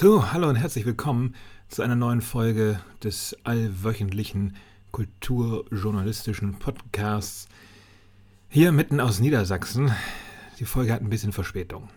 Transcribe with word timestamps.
So, 0.00 0.32
hallo 0.32 0.48
und 0.48 0.56
herzlich 0.56 0.86
willkommen 0.86 1.34
zu 1.68 1.82
einer 1.82 1.94
neuen 1.94 2.22
Folge 2.22 2.80
des 3.04 3.36
allwöchentlichen 3.44 4.56
kulturjournalistischen 4.92 6.58
Podcasts 6.58 7.48
hier 8.48 8.72
mitten 8.72 8.98
aus 8.98 9.20
Niedersachsen. 9.20 9.92
Die 10.58 10.64
Folge 10.64 10.94
hat 10.94 11.02
ein 11.02 11.10
bisschen 11.10 11.34
Verspätung, 11.34 11.90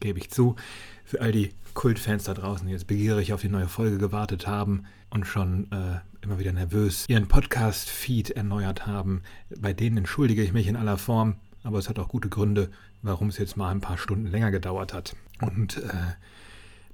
gebe 0.00 0.18
ich 0.18 0.32
zu. 0.32 0.56
Für 1.04 1.20
all 1.20 1.30
die 1.30 1.50
Kultfans 1.74 2.24
da 2.24 2.34
draußen, 2.34 2.66
die 2.66 2.72
jetzt 2.72 2.88
begierig 2.88 3.32
auf 3.32 3.40
die 3.40 3.48
neue 3.48 3.68
Folge 3.68 3.98
gewartet 3.98 4.48
haben 4.48 4.86
und 5.08 5.24
schon 5.24 5.70
äh, 5.70 6.00
immer 6.22 6.40
wieder 6.40 6.52
nervös 6.52 7.04
ihren 7.08 7.28
Podcast-Feed 7.28 8.32
erneuert 8.32 8.88
haben, 8.88 9.22
bei 9.60 9.72
denen 9.72 9.98
entschuldige 9.98 10.42
ich 10.42 10.52
mich 10.52 10.66
in 10.66 10.74
aller 10.74 10.98
Form, 10.98 11.36
aber 11.62 11.78
es 11.78 11.88
hat 11.88 12.00
auch 12.00 12.08
gute 12.08 12.28
Gründe, 12.28 12.72
warum 13.00 13.28
es 13.28 13.38
jetzt 13.38 13.56
mal 13.56 13.70
ein 13.70 13.80
paar 13.80 13.96
Stunden 13.96 14.26
länger 14.26 14.50
gedauert 14.50 14.92
hat. 14.92 15.14
Und 15.40 15.76
äh, 15.76 16.14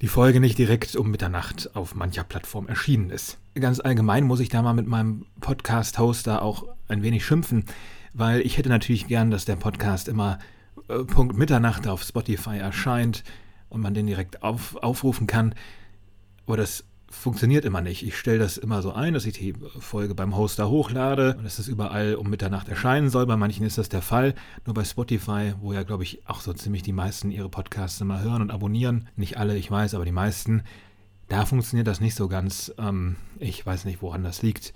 die 0.00 0.08
Folge 0.08 0.40
nicht 0.40 0.58
direkt 0.58 0.94
um 0.96 1.10
Mitternacht 1.10 1.74
auf 1.74 1.94
mancher 1.94 2.24
Plattform 2.24 2.68
erschienen 2.68 3.10
ist. 3.10 3.38
Ganz 3.54 3.80
allgemein 3.80 4.24
muss 4.24 4.40
ich 4.40 4.48
da 4.48 4.62
mal 4.62 4.74
mit 4.74 4.86
meinem 4.86 5.26
Podcast-Hoster 5.40 6.42
auch 6.42 6.64
ein 6.86 7.02
wenig 7.02 7.24
schimpfen, 7.24 7.64
weil 8.14 8.40
ich 8.42 8.58
hätte 8.58 8.68
natürlich 8.68 9.08
gern, 9.08 9.30
dass 9.30 9.44
der 9.44 9.56
Podcast 9.56 10.08
immer 10.08 10.38
äh, 10.88 11.04
Punkt 11.04 11.36
Mitternacht 11.36 11.88
auf 11.88 12.02
Spotify 12.02 12.58
erscheint 12.58 13.24
und 13.68 13.80
man 13.80 13.94
den 13.94 14.06
direkt 14.06 14.42
auf, 14.42 14.76
aufrufen 14.76 15.26
kann. 15.26 15.54
Aber 16.46 16.56
das 16.56 16.84
funktioniert 17.10 17.64
immer 17.64 17.80
nicht. 17.80 18.06
Ich 18.06 18.16
stelle 18.16 18.38
das 18.38 18.58
immer 18.58 18.82
so 18.82 18.92
ein, 18.92 19.14
dass 19.14 19.26
ich 19.26 19.34
die 19.34 19.54
Folge 19.80 20.14
beim 20.14 20.36
Hoster 20.36 20.68
hochlade 20.68 21.36
und 21.36 21.44
dass 21.44 21.58
es 21.58 21.68
überall 21.68 22.14
um 22.14 22.28
Mitternacht 22.28 22.68
erscheinen 22.68 23.08
soll. 23.08 23.26
Bei 23.26 23.36
manchen 23.36 23.64
ist 23.64 23.78
das 23.78 23.88
der 23.88 24.02
Fall. 24.02 24.34
Nur 24.66 24.74
bei 24.74 24.84
Spotify, 24.84 25.54
wo 25.60 25.72
ja, 25.72 25.82
glaube 25.82 26.02
ich, 26.02 26.26
auch 26.28 26.40
so 26.40 26.52
ziemlich 26.52 26.82
die 26.82 26.92
meisten 26.92 27.30
ihre 27.30 27.48
Podcasts 27.48 28.00
immer 28.00 28.22
hören 28.22 28.42
und 28.42 28.50
abonnieren. 28.50 29.08
Nicht 29.16 29.38
alle, 29.38 29.56
ich 29.56 29.70
weiß, 29.70 29.94
aber 29.94 30.04
die 30.04 30.12
meisten. 30.12 30.62
Da 31.28 31.44
funktioniert 31.44 31.86
das 31.86 32.00
nicht 32.00 32.14
so 32.14 32.28
ganz. 32.28 32.72
Ähm, 32.78 33.16
ich 33.38 33.64
weiß 33.64 33.84
nicht, 33.84 34.02
woran 34.02 34.22
das 34.22 34.42
liegt. 34.42 34.74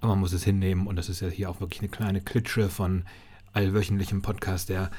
Aber 0.00 0.12
man 0.12 0.20
muss 0.20 0.32
es 0.32 0.44
hinnehmen. 0.44 0.86
Und 0.86 0.96
das 0.96 1.08
ist 1.08 1.20
ja 1.20 1.28
hier 1.28 1.50
auch 1.50 1.60
wirklich 1.60 1.80
eine 1.80 1.90
kleine 1.90 2.20
Klitsche 2.20 2.68
von 2.68 3.04
allwöchentlichem 3.52 4.22
Podcast, 4.22 4.68
der 4.68 4.90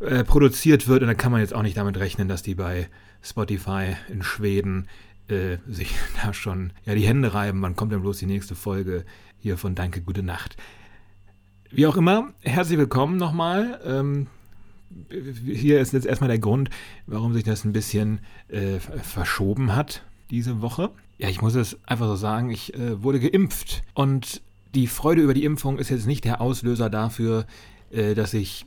äh, 0.00 0.24
produziert 0.24 0.88
wird. 0.88 1.02
Und 1.02 1.08
da 1.08 1.14
kann 1.14 1.32
man 1.32 1.40
jetzt 1.40 1.54
auch 1.54 1.62
nicht 1.62 1.76
damit 1.76 1.98
rechnen, 1.98 2.28
dass 2.28 2.42
die 2.42 2.54
bei 2.54 2.88
Spotify 3.22 3.96
in 4.08 4.22
Schweden 4.22 4.88
äh, 5.28 5.58
sich 5.68 5.94
da 6.22 6.32
schon 6.32 6.72
ja, 6.84 6.94
die 6.94 7.06
Hände 7.06 7.34
reiben. 7.34 7.62
Wann 7.62 7.76
kommt 7.76 7.92
denn 7.92 8.02
bloß 8.02 8.18
die 8.18 8.26
nächste 8.26 8.54
Folge 8.54 9.04
hier 9.38 9.58
von 9.58 9.74
Danke, 9.74 10.00
gute 10.02 10.22
Nacht? 10.22 10.56
Wie 11.70 11.86
auch 11.86 11.96
immer, 11.96 12.32
herzlich 12.40 12.78
willkommen 12.78 13.16
nochmal. 13.16 13.80
Ähm, 13.84 14.26
hier 15.44 15.80
ist 15.80 15.92
jetzt 15.92 16.06
erstmal 16.06 16.28
der 16.28 16.38
Grund, 16.38 16.70
warum 17.06 17.32
sich 17.32 17.44
das 17.44 17.64
ein 17.64 17.72
bisschen 17.72 18.20
äh, 18.48 18.78
verschoben 18.78 19.74
hat 19.74 20.02
diese 20.30 20.60
Woche. 20.60 20.90
Ja, 21.18 21.28
ich 21.28 21.40
muss 21.40 21.54
es 21.54 21.78
einfach 21.86 22.06
so 22.06 22.16
sagen, 22.16 22.50
ich 22.50 22.74
äh, 22.74 23.02
wurde 23.02 23.20
geimpft 23.20 23.82
und 23.94 24.42
die 24.74 24.86
Freude 24.86 25.22
über 25.22 25.34
die 25.34 25.44
Impfung 25.44 25.78
ist 25.78 25.90
jetzt 25.90 26.06
nicht 26.06 26.24
der 26.24 26.40
Auslöser 26.40 26.90
dafür, 26.90 27.46
äh, 27.90 28.14
dass 28.14 28.34
ich 28.34 28.66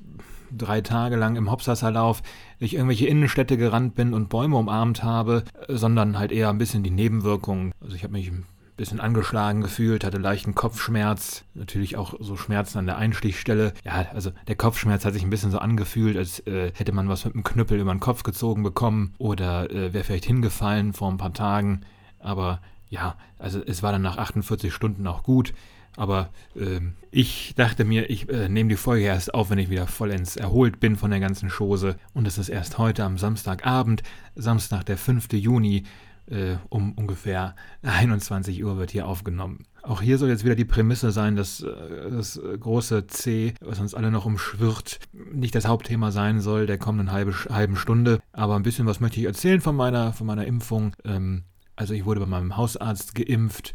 drei 0.57 0.81
Tage 0.81 1.15
lang 1.15 1.35
im 1.35 1.51
Hopsasserlauf 1.51 2.21
durch 2.59 2.73
irgendwelche 2.73 3.07
Innenstädte 3.07 3.57
gerannt 3.57 3.95
bin 3.95 4.13
und 4.13 4.29
Bäume 4.29 4.57
umarmt 4.57 5.03
habe, 5.03 5.43
sondern 5.67 6.17
halt 6.17 6.31
eher 6.31 6.49
ein 6.49 6.57
bisschen 6.57 6.83
die 6.83 6.91
Nebenwirkungen. 6.91 7.71
Also 7.81 7.95
ich 7.95 8.03
habe 8.03 8.13
mich 8.13 8.31
ein 8.31 8.45
bisschen 8.77 8.99
angeschlagen 8.99 9.61
gefühlt, 9.61 10.03
hatte 10.03 10.17
leichten 10.17 10.55
Kopfschmerz, 10.55 11.45
natürlich 11.53 11.95
auch 11.97 12.15
so 12.19 12.35
Schmerzen 12.35 12.77
an 12.77 12.85
der 12.85 12.97
Einstichstelle. 12.97 13.73
Ja, 13.83 14.05
also 14.13 14.31
der 14.47 14.55
Kopfschmerz 14.55 15.05
hat 15.05 15.13
sich 15.13 15.23
ein 15.23 15.29
bisschen 15.29 15.51
so 15.51 15.59
angefühlt, 15.59 16.17
als 16.17 16.39
äh, 16.47 16.71
hätte 16.73 16.91
man 16.91 17.07
was 17.07 17.25
mit 17.25 17.35
einem 17.35 17.43
Knüppel 17.43 17.79
über 17.79 17.93
den 17.93 17.99
Kopf 17.99 18.23
gezogen 18.23 18.63
bekommen 18.63 19.13
oder 19.17 19.69
äh, 19.71 19.93
wäre 19.93 20.03
vielleicht 20.03 20.25
hingefallen 20.25 20.93
vor 20.93 21.09
ein 21.09 21.17
paar 21.17 21.33
Tagen. 21.33 21.81
Aber 22.19 22.59
ja, 22.89 23.15
also 23.39 23.61
es 23.65 23.83
war 23.83 23.91
dann 23.91 24.01
nach 24.01 24.17
48 24.17 24.73
Stunden 24.73 25.07
auch 25.07 25.23
gut. 25.23 25.53
Aber 25.95 26.29
äh, 26.55 26.81
ich 27.11 27.53
dachte 27.55 27.85
mir, 27.85 28.09
ich 28.09 28.29
äh, 28.29 28.49
nehme 28.49 28.69
die 28.69 28.75
Folge 28.75 29.05
erst 29.05 29.33
auf, 29.33 29.49
wenn 29.49 29.59
ich 29.59 29.69
wieder 29.69 29.87
vollends 29.87 30.35
erholt 30.35 30.79
bin 30.79 30.95
von 30.95 31.11
der 31.11 31.19
ganzen 31.19 31.49
Chose. 31.49 31.95
Und 32.13 32.27
es 32.27 32.37
ist 32.37 32.49
erst 32.49 32.77
heute 32.77 33.03
am 33.03 33.17
Samstagabend, 33.17 34.03
Samstag, 34.35 34.85
der 34.85 34.97
5. 34.97 35.33
Juni, 35.33 35.83
äh, 36.27 36.55
um 36.69 36.93
ungefähr 36.93 37.55
21 37.83 38.63
Uhr 38.63 38.77
wird 38.77 38.91
hier 38.91 39.07
aufgenommen. 39.07 39.63
Auch 39.83 40.01
hier 40.01 40.17
soll 40.17 40.29
jetzt 40.29 40.43
wieder 40.43 40.55
die 40.55 40.65
Prämisse 40.65 41.11
sein, 41.11 41.35
dass 41.35 41.61
äh, 41.61 42.09
das 42.09 42.41
große 42.59 43.07
C, 43.07 43.53
was 43.61 43.79
uns 43.79 43.93
alle 43.93 44.09
noch 44.11 44.25
umschwirrt, 44.25 44.99
nicht 45.13 45.53
das 45.53 45.67
Hauptthema 45.67 46.11
sein 46.11 46.41
soll 46.41 46.65
der 46.65 46.79
kommenden 46.79 47.11
halbe, 47.11 47.33
halben 47.49 47.75
Stunde. 47.75 48.19
Aber 48.33 48.55
ein 48.55 48.63
bisschen 48.63 48.87
was 48.87 48.99
möchte 48.99 49.19
ich 49.19 49.27
erzählen 49.27 49.61
von 49.61 49.75
meiner, 49.75 50.13
von 50.13 50.25
meiner 50.27 50.45
Impfung. 50.45 50.95
Ähm, 51.05 51.43
also 51.75 51.93
ich 51.93 52.05
wurde 52.05 52.21
bei 52.21 52.25
meinem 52.25 52.57
Hausarzt 52.57 53.15
geimpft. 53.15 53.73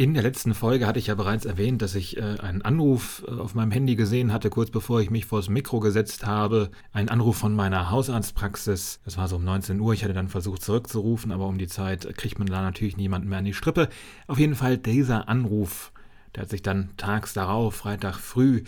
In 0.00 0.14
der 0.14 0.22
letzten 0.22 0.54
Folge 0.54 0.86
hatte 0.86 1.00
ich 1.00 1.08
ja 1.08 1.16
bereits 1.16 1.44
erwähnt, 1.44 1.82
dass 1.82 1.96
ich 1.96 2.18
äh, 2.18 2.36
einen 2.38 2.62
Anruf 2.62 3.24
äh, 3.26 3.32
auf 3.32 3.56
meinem 3.56 3.72
Handy 3.72 3.96
gesehen 3.96 4.32
hatte, 4.32 4.48
kurz 4.48 4.70
bevor 4.70 5.00
ich 5.00 5.10
mich 5.10 5.26
vors 5.26 5.48
Mikro 5.48 5.80
gesetzt 5.80 6.24
habe. 6.24 6.70
Ein 6.92 7.08
Anruf 7.08 7.36
von 7.36 7.52
meiner 7.52 7.90
Hausarztpraxis. 7.90 9.00
Das 9.04 9.16
war 9.16 9.26
so 9.26 9.34
um 9.34 9.44
19 9.44 9.80
Uhr. 9.80 9.92
Ich 9.94 10.04
hatte 10.04 10.14
dann 10.14 10.28
versucht 10.28 10.62
zurückzurufen, 10.62 11.32
aber 11.32 11.48
um 11.48 11.58
die 11.58 11.66
Zeit 11.66 12.16
kriegt 12.16 12.38
man 12.38 12.46
da 12.46 12.62
natürlich 12.62 12.96
niemanden 12.96 13.28
mehr 13.28 13.40
an 13.40 13.44
die 13.44 13.54
Strippe. 13.54 13.88
Auf 14.28 14.38
jeden 14.38 14.54
Fall 14.54 14.78
dieser 14.78 15.28
Anruf, 15.28 15.90
der 16.36 16.42
hat 16.42 16.50
sich 16.50 16.62
dann 16.62 16.90
tags 16.96 17.32
darauf, 17.32 17.74
Freitag 17.74 18.20
früh, 18.20 18.62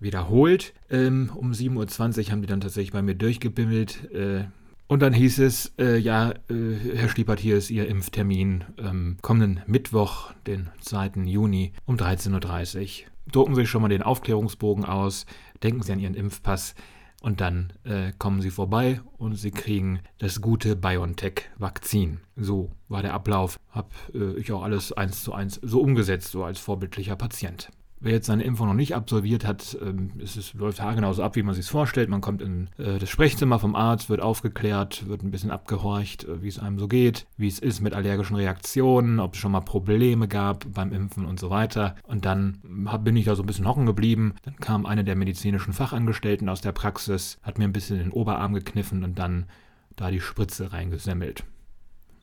wiederholt. 0.00 0.74
Ähm, 0.90 1.30
um 1.32 1.52
7.20 1.52 2.24
Uhr 2.26 2.32
haben 2.32 2.42
die 2.42 2.48
dann 2.48 2.60
tatsächlich 2.60 2.90
bei 2.90 3.02
mir 3.02 3.14
durchgebimmelt. 3.14 4.10
Äh, 4.12 4.46
und 4.92 5.00
dann 5.00 5.14
hieß 5.14 5.38
es, 5.38 5.72
äh, 5.78 5.96
ja, 5.96 6.32
äh, 6.50 6.94
Herr 6.94 7.08
Stiepert, 7.08 7.40
hier 7.40 7.56
ist 7.56 7.70
Ihr 7.70 7.88
Impftermin 7.88 8.64
ähm, 8.76 9.16
kommenden 9.22 9.62
Mittwoch, 9.66 10.34
den 10.46 10.68
2. 10.82 11.22
Juni 11.24 11.72
um 11.86 11.96
13.30 11.96 13.04
Uhr. 13.04 13.10
Drucken 13.32 13.54
Sie 13.54 13.64
schon 13.64 13.80
mal 13.80 13.88
den 13.88 14.02
Aufklärungsbogen 14.02 14.84
aus, 14.84 15.24
denken 15.62 15.80
Sie 15.80 15.92
an 15.92 15.98
Ihren 15.98 16.12
Impfpass 16.12 16.74
und 17.22 17.40
dann 17.40 17.72
äh, 17.84 18.12
kommen 18.18 18.42
Sie 18.42 18.50
vorbei 18.50 19.00
und 19.16 19.36
Sie 19.36 19.50
kriegen 19.50 20.00
das 20.18 20.42
gute 20.42 20.76
BioNTech-Vakzin. 20.76 22.18
So 22.36 22.70
war 22.88 23.00
der 23.00 23.14
Ablauf. 23.14 23.58
Hab 23.70 23.94
äh, 24.12 24.34
ich 24.34 24.52
auch 24.52 24.62
alles 24.62 24.92
eins 24.92 25.22
zu 25.22 25.32
eins 25.32 25.58
so 25.62 25.80
umgesetzt, 25.80 26.32
so 26.32 26.44
als 26.44 26.58
vorbildlicher 26.58 27.16
Patient. 27.16 27.70
Wer 28.04 28.14
jetzt 28.14 28.26
seine 28.26 28.42
Impfung 28.42 28.66
noch 28.66 28.74
nicht 28.74 28.96
absolviert 28.96 29.46
hat, 29.46 29.78
ähm, 29.80 30.10
es 30.20 30.36
ist, 30.36 30.54
läuft 30.54 30.82
haargenauso 30.82 31.22
ab, 31.22 31.36
wie 31.36 31.44
man 31.44 31.54
sich 31.54 31.66
vorstellt. 31.66 32.08
Man 32.08 32.20
kommt 32.20 32.42
in 32.42 32.68
äh, 32.76 32.98
das 32.98 33.08
Sprechzimmer 33.08 33.60
vom 33.60 33.76
Arzt, 33.76 34.10
wird 34.10 34.20
aufgeklärt, 34.20 35.06
wird 35.06 35.22
ein 35.22 35.30
bisschen 35.30 35.52
abgehorcht, 35.52 36.24
äh, 36.24 36.42
wie 36.42 36.48
es 36.48 36.58
einem 36.58 36.80
so 36.80 36.88
geht, 36.88 37.28
wie 37.36 37.46
es 37.46 37.60
ist 37.60 37.80
mit 37.80 37.94
allergischen 37.94 38.34
Reaktionen, 38.34 39.20
ob 39.20 39.34
es 39.34 39.40
schon 39.40 39.52
mal 39.52 39.60
Probleme 39.60 40.26
gab 40.26 40.66
beim 40.72 40.92
Impfen 40.92 41.24
und 41.24 41.38
so 41.38 41.48
weiter. 41.48 41.94
Und 42.02 42.24
dann 42.24 42.58
bin 43.04 43.16
ich 43.16 43.26
da 43.26 43.36
so 43.36 43.44
ein 43.44 43.46
bisschen 43.46 43.68
hocken 43.68 43.86
geblieben. 43.86 44.34
Dann 44.42 44.56
kam 44.56 44.84
eine 44.84 45.04
der 45.04 45.14
medizinischen 45.14 45.72
Fachangestellten 45.72 46.48
aus 46.48 46.60
der 46.60 46.72
Praxis, 46.72 47.38
hat 47.42 47.58
mir 47.58 47.64
ein 47.64 47.72
bisschen 47.72 47.98
den 47.98 48.10
Oberarm 48.10 48.52
gekniffen 48.54 49.04
und 49.04 49.16
dann 49.16 49.46
da 49.94 50.10
die 50.10 50.20
Spritze 50.20 50.72
reingesemmelt. 50.72 51.44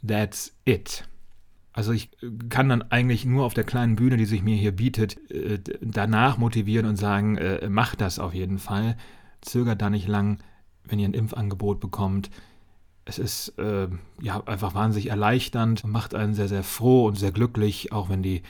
That's 0.05 0.53
it. 0.65 1.05
Also 1.79 1.93
ich 1.93 2.11
äh, 2.21 2.29
kann 2.49 2.67
dann 2.67 2.81
eigentlich 2.81 3.23
nur 3.23 3.45
auf 3.45 3.53
der 3.53 3.63
kleinen 3.63 3.95
Bühne, 3.95 4.17
die 4.17 4.25
sich 4.25 4.43
mir 4.43 4.57
hier 4.57 4.73
bietet, 4.73 5.31
äh, 5.31 5.59
danach 5.79 6.37
motivieren 6.37 6.85
und 6.85 6.97
sagen, 6.97 7.37
äh, 7.37 7.69
macht 7.69 8.01
das 8.01 8.19
auf 8.19 8.33
jeden 8.33 8.59
Fall. 8.59 8.97
Zögert 9.39 9.81
da 9.81 9.89
nicht 9.89 10.05
lang, 10.05 10.39
wenn 10.83 10.99
ihr 10.99 11.07
ein 11.07 11.13
Impfangebot 11.13 11.79
bekommt. 11.79 12.31
Es 13.05 13.17
ist 13.17 13.57
äh, 13.59 13.87
ja 14.21 14.43
einfach 14.45 14.75
wahnsinnig 14.75 15.09
erleichternd 15.09 15.85
und 15.85 15.91
macht 15.91 16.13
einen 16.15 16.33
sehr, 16.33 16.49
sehr 16.49 16.63
froh 16.63 17.05
und 17.05 17.17
sehr 17.17 17.31
glücklich, 17.31 17.93
auch 17.93 18.09
wenn 18.09 18.23
die 18.23 18.43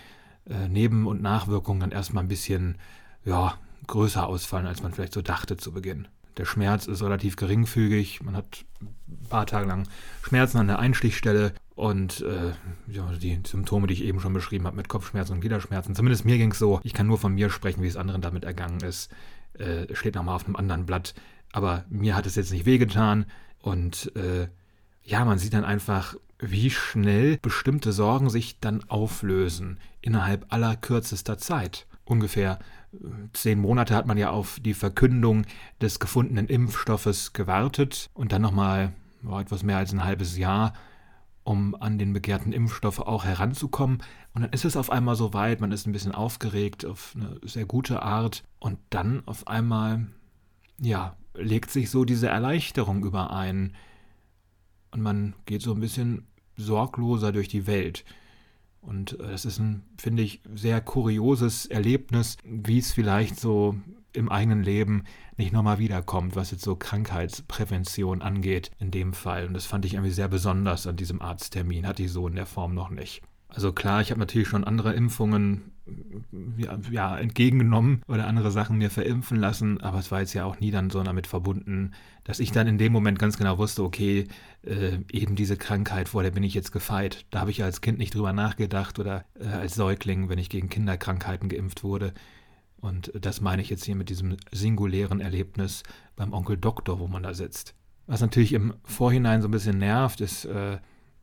äh, 0.49 0.67
Neben- 0.67 1.05
und 1.05 1.21
Nachwirkungen 1.21 1.81
dann 1.81 1.91
erstmal 1.91 2.23
ein 2.23 2.29
bisschen 2.29 2.79
ja, 3.25 3.53
größer 3.85 4.25
ausfallen, 4.25 4.65
als 4.65 4.81
man 4.81 4.91
vielleicht 4.91 5.13
so 5.13 5.21
dachte 5.21 5.55
zu 5.55 5.71
Beginn. 5.71 6.07
Der 6.39 6.45
Schmerz 6.45 6.87
ist 6.87 7.03
relativ 7.03 7.35
geringfügig. 7.35 8.23
Man 8.23 8.37
hat 8.37 8.63
ein 8.81 9.27
paar 9.27 9.45
Tage 9.45 9.67
lang 9.67 9.89
Schmerzen 10.23 10.57
an 10.57 10.67
der 10.67 10.79
Einstichstelle 10.79 11.51
und 11.75 12.21
äh, 12.21 12.53
die 12.87 13.41
Symptome, 13.45 13.87
die 13.87 13.95
ich 13.95 14.05
eben 14.05 14.21
schon 14.21 14.31
beschrieben 14.31 14.65
habe, 14.65 14.77
mit 14.77 14.87
Kopfschmerzen 14.87 15.33
und 15.33 15.41
Gliederschmerzen. 15.41 15.95
Zumindest 15.95 16.23
mir 16.23 16.37
ging 16.37 16.53
es 16.53 16.57
so. 16.57 16.79
Ich 16.83 16.93
kann 16.93 17.07
nur 17.07 17.17
von 17.17 17.35
mir 17.35 17.49
sprechen, 17.49 17.83
wie 17.83 17.87
es 17.87 17.97
anderen 17.97 18.21
damit 18.21 18.45
ergangen 18.45 18.79
ist. 18.79 19.11
Äh, 19.57 19.93
steht 19.93 20.15
nochmal 20.15 20.35
auf 20.35 20.45
einem 20.45 20.55
anderen 20.55 20.85
Blatt. 20.85 21.13
Aber 21.51 21.83
mir 21.89 22.15
hat 22.15 22.25
es 22.25 22.35
jetzt 22.35 22.53
nicht 22.53 22.65
wehgetan. 22.65 23.25
Und 23.61 24.15
äh, 24.15 24.47
ja, 25.03 25.25
man 25.25 25.39
sieht 25.39 25.53
dann 25.53 25.65
einfach, 25.65 26.15
wie 26.37 26.69
schnell 26.69 27.37
bestimmte 27.41 27.91
Sorgen 27.91 28.29
sich 28.29 28.61
dann 28.61 28.89
auflösen 28.89 29.77
innerhalb 29.99 30.45
aller 30.53 30.77
kürzester 30.77 31.37
Zeit. 31.37 31.85
Ungefähr 32.09 32.57
zehn 33.33 33.59
Monate 33.59 33.93
hat 33.93 34.07
man 34.07 34.17
ja 34.17 34.31
auf 34.31 34.59
die 34.59 34.73
Verkündung 34.73 35.45
des 35.79 35.99
gefundenen 35.99 36.47
Impfstoffes 36.47 37.33
gewartet 37.33 38.09
und 38.15 38.31
dann 38.31 38.41
nochmal 38.41 38.93
etwas 39.39 39.61
mehr 39.61 39.77
als 39.77 39.93
ein 39.93 40.03
halbes 40.03 40.35
Jahr, 40.35 40.73
um 41.43 41.75
an 41.75 41.99
den 41.99 42.11
begehrten 42.11 42.51
Impfstoff 42.51 42.97
auch 42.97 43.25
heranzukommen. 43.25 43.99
Und 44.33 44.41
dann 44.41 44.51
ist 44.51 44.65
es 44.65 44.75
auf 44.75 44.89
einmal 44.89 45.15
so 45.15 45.35
weit, 45.35 45.61
man 45.61 45.71
ist 45.71 45.85
ein 45.85 45.91
bisschen 45.91 46.15
aufgeregt 46.15 46.83
auf 46.83 47.13
eine 47.15 47.39
sehr 47.43 47.67
gute 47.67 48.01
Art 48.01 48.43
und 48.57 48.79
dann 48.89 49.21
auf 49.27 49.47
einmal, 49.47 50.07
ja, 50.81 51.15
legt 51.35 51.69
sich 51.69 51.91
so 51.91 52.05
diese 52.05 52.27
Erleichterung 52.27 53.05
über 53.05 53.31
ein 53.31 53.75
und 54.89 55.01
man 55.01 55.35
geht 55.45 55.61
so 55.61 55.75
ein 55.75 55.79
bisschen 55.79 56.25
sorgloser 56.57 57.31
durch 57.31 57.49
die 57.49 57.67
Welt. 57.67 58.03
Und 58.81 59.19
äh, 59.19 59.31
das 59.31 59.45
ist 59.45 59.59
ein, 59.59 59.83
finde 59.97 60.23
ich, 60.23 60.41
sehr 60.53 60.81
kurioses 60.81 61.65
Erlebnis, 61.65 62.37
wie 62.43 62.79
es 62.79 62.91
vielleicht 62.91 63.39
so 63.39 63.75
im 64.13 64.29
eigenen 64.29 64.63
Leben 64.63 65.03
nicht 65.37 65.53
nochmal 65.53 65.79
wiederkommt, 65.79 66.35
was 66.35 66.51
jetzt 66.51 66.63
so 66.63 66.75
Krankheitsprävention 66.75 68.21
angeht 68.21 68.71
in 68.79 68.91
dem 68.91 69.13
Fall. 69.13 69.45
Und 69.45 69.53
das 69.53 69.65
fand 69.65 69.85
ich 69.85 69.93
irgendwie 69.93 70.11
sehr 70.11 70.27
besonders 70.27 70.87
an 70.87 70.95
diesem 70.95 71.21
Arzttermin, 71.21 71.87
hatte 71.87 72.03
ich 72.03 72.11
so 72.11 72.27
in 72.27 72.35
der 72.35 72.45
Form 72.45 72.73
noch 72.73 72.89
nicht. 72.89 73.21
Also 73.49 73.73
klar, 73.73 74.01
ich 74.01 74.11
habe 74.11 74.19
natürlich 74.19 74.47
schon 74.47 74.63
andere 74.63 74.93
Impfungen 74.93 75.71
ja, 76.91 77.17
entgegengenommen 77.17 78.03
oder 78.07 78.27
andere 78.27 78.51
Sachen 78.51 78.77
mir 78.77 78.89
verimpfen 78.89 79.37
lassen, 79.37 79.81
aber 79.81 79.99
es 79.99 80.11
war 80.11 80.19
jetzt 80.19 80.33
ja 80.33 80.45
auch 80.45 80.59
nie 80.59 80.71
dann 80.71 80.89
so 80.89 81.01
damit 81.01 81.27
verbunden, 81.27 81.91
dass 82.23 82.39
ich 82.39 82.51
dann 82.51 82.67
in 82.67 82.77
dem 82.77 82.91
Moment 82.91 83.17
ganz 83.17 83.37
genau 83.37 83.57
wusste, 83.57 83.83
okay, 83.83 84.27
äh, 84.63 84.99
eben 85.11 85.35
diese 85.35 85.57
Krankheit, 85.57 86.09
vor 86.09 86.23
der 86.23 86.31
bin 86.31 86.43
ich 86.43 86.53
jetzt 86.53 86.71
gefeit. 86.71 87.25
Da 87.31 87.39
habe 87.39 87.51
ich 87.51 87.63
als 87.63 87.81
Kind 87.81 87.97
nicht 87.97 88.13
drüber 88.13 88.33
nachgedacht 88.33 88.99
oder 88.99 89.25
äh, 89.39 89.47
als 89.47 89.75
Säugling, 89.75 90.29
wenn 90.29 90.39
ich 90.39 90.49
gegen 90.49 90.69
Kinderkrankheiten 90.69 91.49
geimpft 91.49 91.83
wurde. 91.83 92.13
Und 92.77 93.11
das 93.19 93.41
meine 93.41 93.61
ich 93.61 93.69
jetzt 93.69 93.83
hier 93.83 93.95
mit 93.95 94.09
diesem 94.09 94.37
singulären 94.51 95.19
Erlebnis 95.19 95.83
beim 96.15 96.33
Onkel 96.33 96.57
Doktor, 96.57 96.99
wo 96.99 97.07
man 97.07 97.23
da 97.23 97.33
sitzt. 97.33 97.75
Was 98.07 98.21
natürlich 98.21 98.53
im 98.53 98.73
Vorhinein 98.83 99.41
so 99.41 99.47
ein 99.47 99.51
bisschen 99.51 99.77
nervt, 99.79 100.21
ist 100.21 100.45
äh, 100.45 100.77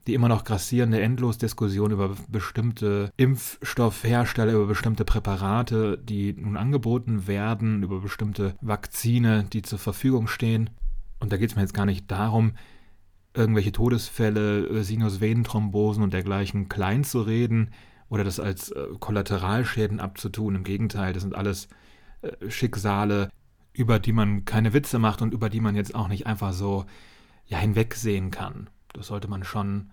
die 0.07 0.15
immer 0.15 0.29
noch 0.29 0.45
grassierende 0.45 1.01
Endlosdiskussion 1.01 1.91
über 1.91 2.15
bestimmte 2.29 3.11
Impfstoffhersteller, 3.17 4.53
über 4.53 4.67
bestimmte 4.67 5.05
Präparate, 5.05 5.99
die 5.99 6.33
nun 6.33 6.57
angeboten 6.57 7.27
werden, 7.27 7.83
über 7.83 8.01
bestimmte 8.01 8.55
Vakzine, 8.61 9.45
die 9.53 9.63
zur 9.63 9.79
Verfügung 9.79 10.29
stehen. 10.29 10.71
Und 11.19 11.33
da 11.33 11.37
geht 11.37 11.51
es 11.51 11.57
mir 11.57 11.63
jetzt 11.63 11.75
gar 11.75 11.87
nicht 11.87 12.11
darum, 12.11 12.53
irgendwelche 13.35 13.73
Todesfälle, 13.73 14.83
Sinusvenenthrombosen 14.83 16.03
und 16.03 16.13
dergleichen 16.13 16.69
klein 16.69 17.05
zu 17.05 17.23
reden 17.23 17.71
oder 18.09 18.25
das 18.25 18.41
als 18.41 18.71
äh, 18.71 18.87
Kollateralschäden 18.99 20.01
abzutun. 20.01 20.55
Im 20.55 20.65
Gegenteil, 20.65 21.13
das 21.13 21.23
sind 21.23 21.35
alles 21.35 21.69
äh, 22.23 22.51
Schicksale, 22.51 23.31
über 23.73 23.99
die 23.99 24.13
man 24.13 24.45
keine 24.45 24.73
Witze 24.73 24.99
macht 24.99 25.21
und 25.21 25.35
über 25.35 25.51
die 25.51 25.61
man 25.61 25.77
jetzt 25.77 25.95
auch 25.95 26.09
nicht 26.09 26.27
einfach 26.27 26.53
so 26.53 26.87
ja, 27.47 27.59
hinwegsehen 27.59 28.31
kann. 28.31 28.71
Das 28.93 29.09
sollte 29.09 29.29
man 29.29 29.45
schon 29.45 29.91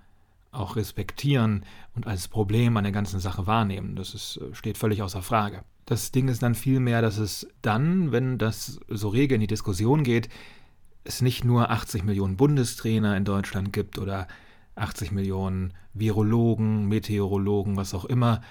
auch 0.53 0.75
respektieren 0.75 1.65
und 1.95 2.07
als 2.07 2.27
Problem 2.27 2.77
an 2.77 2.83
der 2.83 2.93
ganzen 2.93 3.19
Sache 3.19 3.47
wahrnehmen. 3.47 3.95
Das 3.95 4.13
ist, 4.13 4.37
äh, 4.37 4.53
steht 4.53 4.77
völlig 4.77 5.01
außer 5.01 5.21
Frage. 5.21 5.63
Das 5.85 6.11
Ding 6.11 6.29
ist 6.29 6.41
dann 6.43 6.55
vielmehr, 6.55 7.01
dass 7.01 7.17
es 7.17 7.47
dann, 7.61 8.11
wenn 8.11 8.37
das 8.37 8.79
so 8.87 9.09
rege 9.09 9.35
in 9.35 9.41
die 9.41 9.47
Diskussion 9.47 10.03
geht, 10.03 10.29
es 11.03 11.21
nicht 11.21 11.43
nur 11.43 11.69
80 11.69 12.03
Millionen 12.03 12.37
Bundestrainer 12.37 13.17
in 13.17 13.25
Deutschland 13.25 13.73
gibt 13.73 13.99
oder 13.99 14.27
80 14.75 15.11
Millionen 15.11 15.73
Virologen, 15.93 16.87
Meteorologen, 16.87 17.75
was 17.75 17.93
auch 17.93 18.05
immer, 18.05 18.41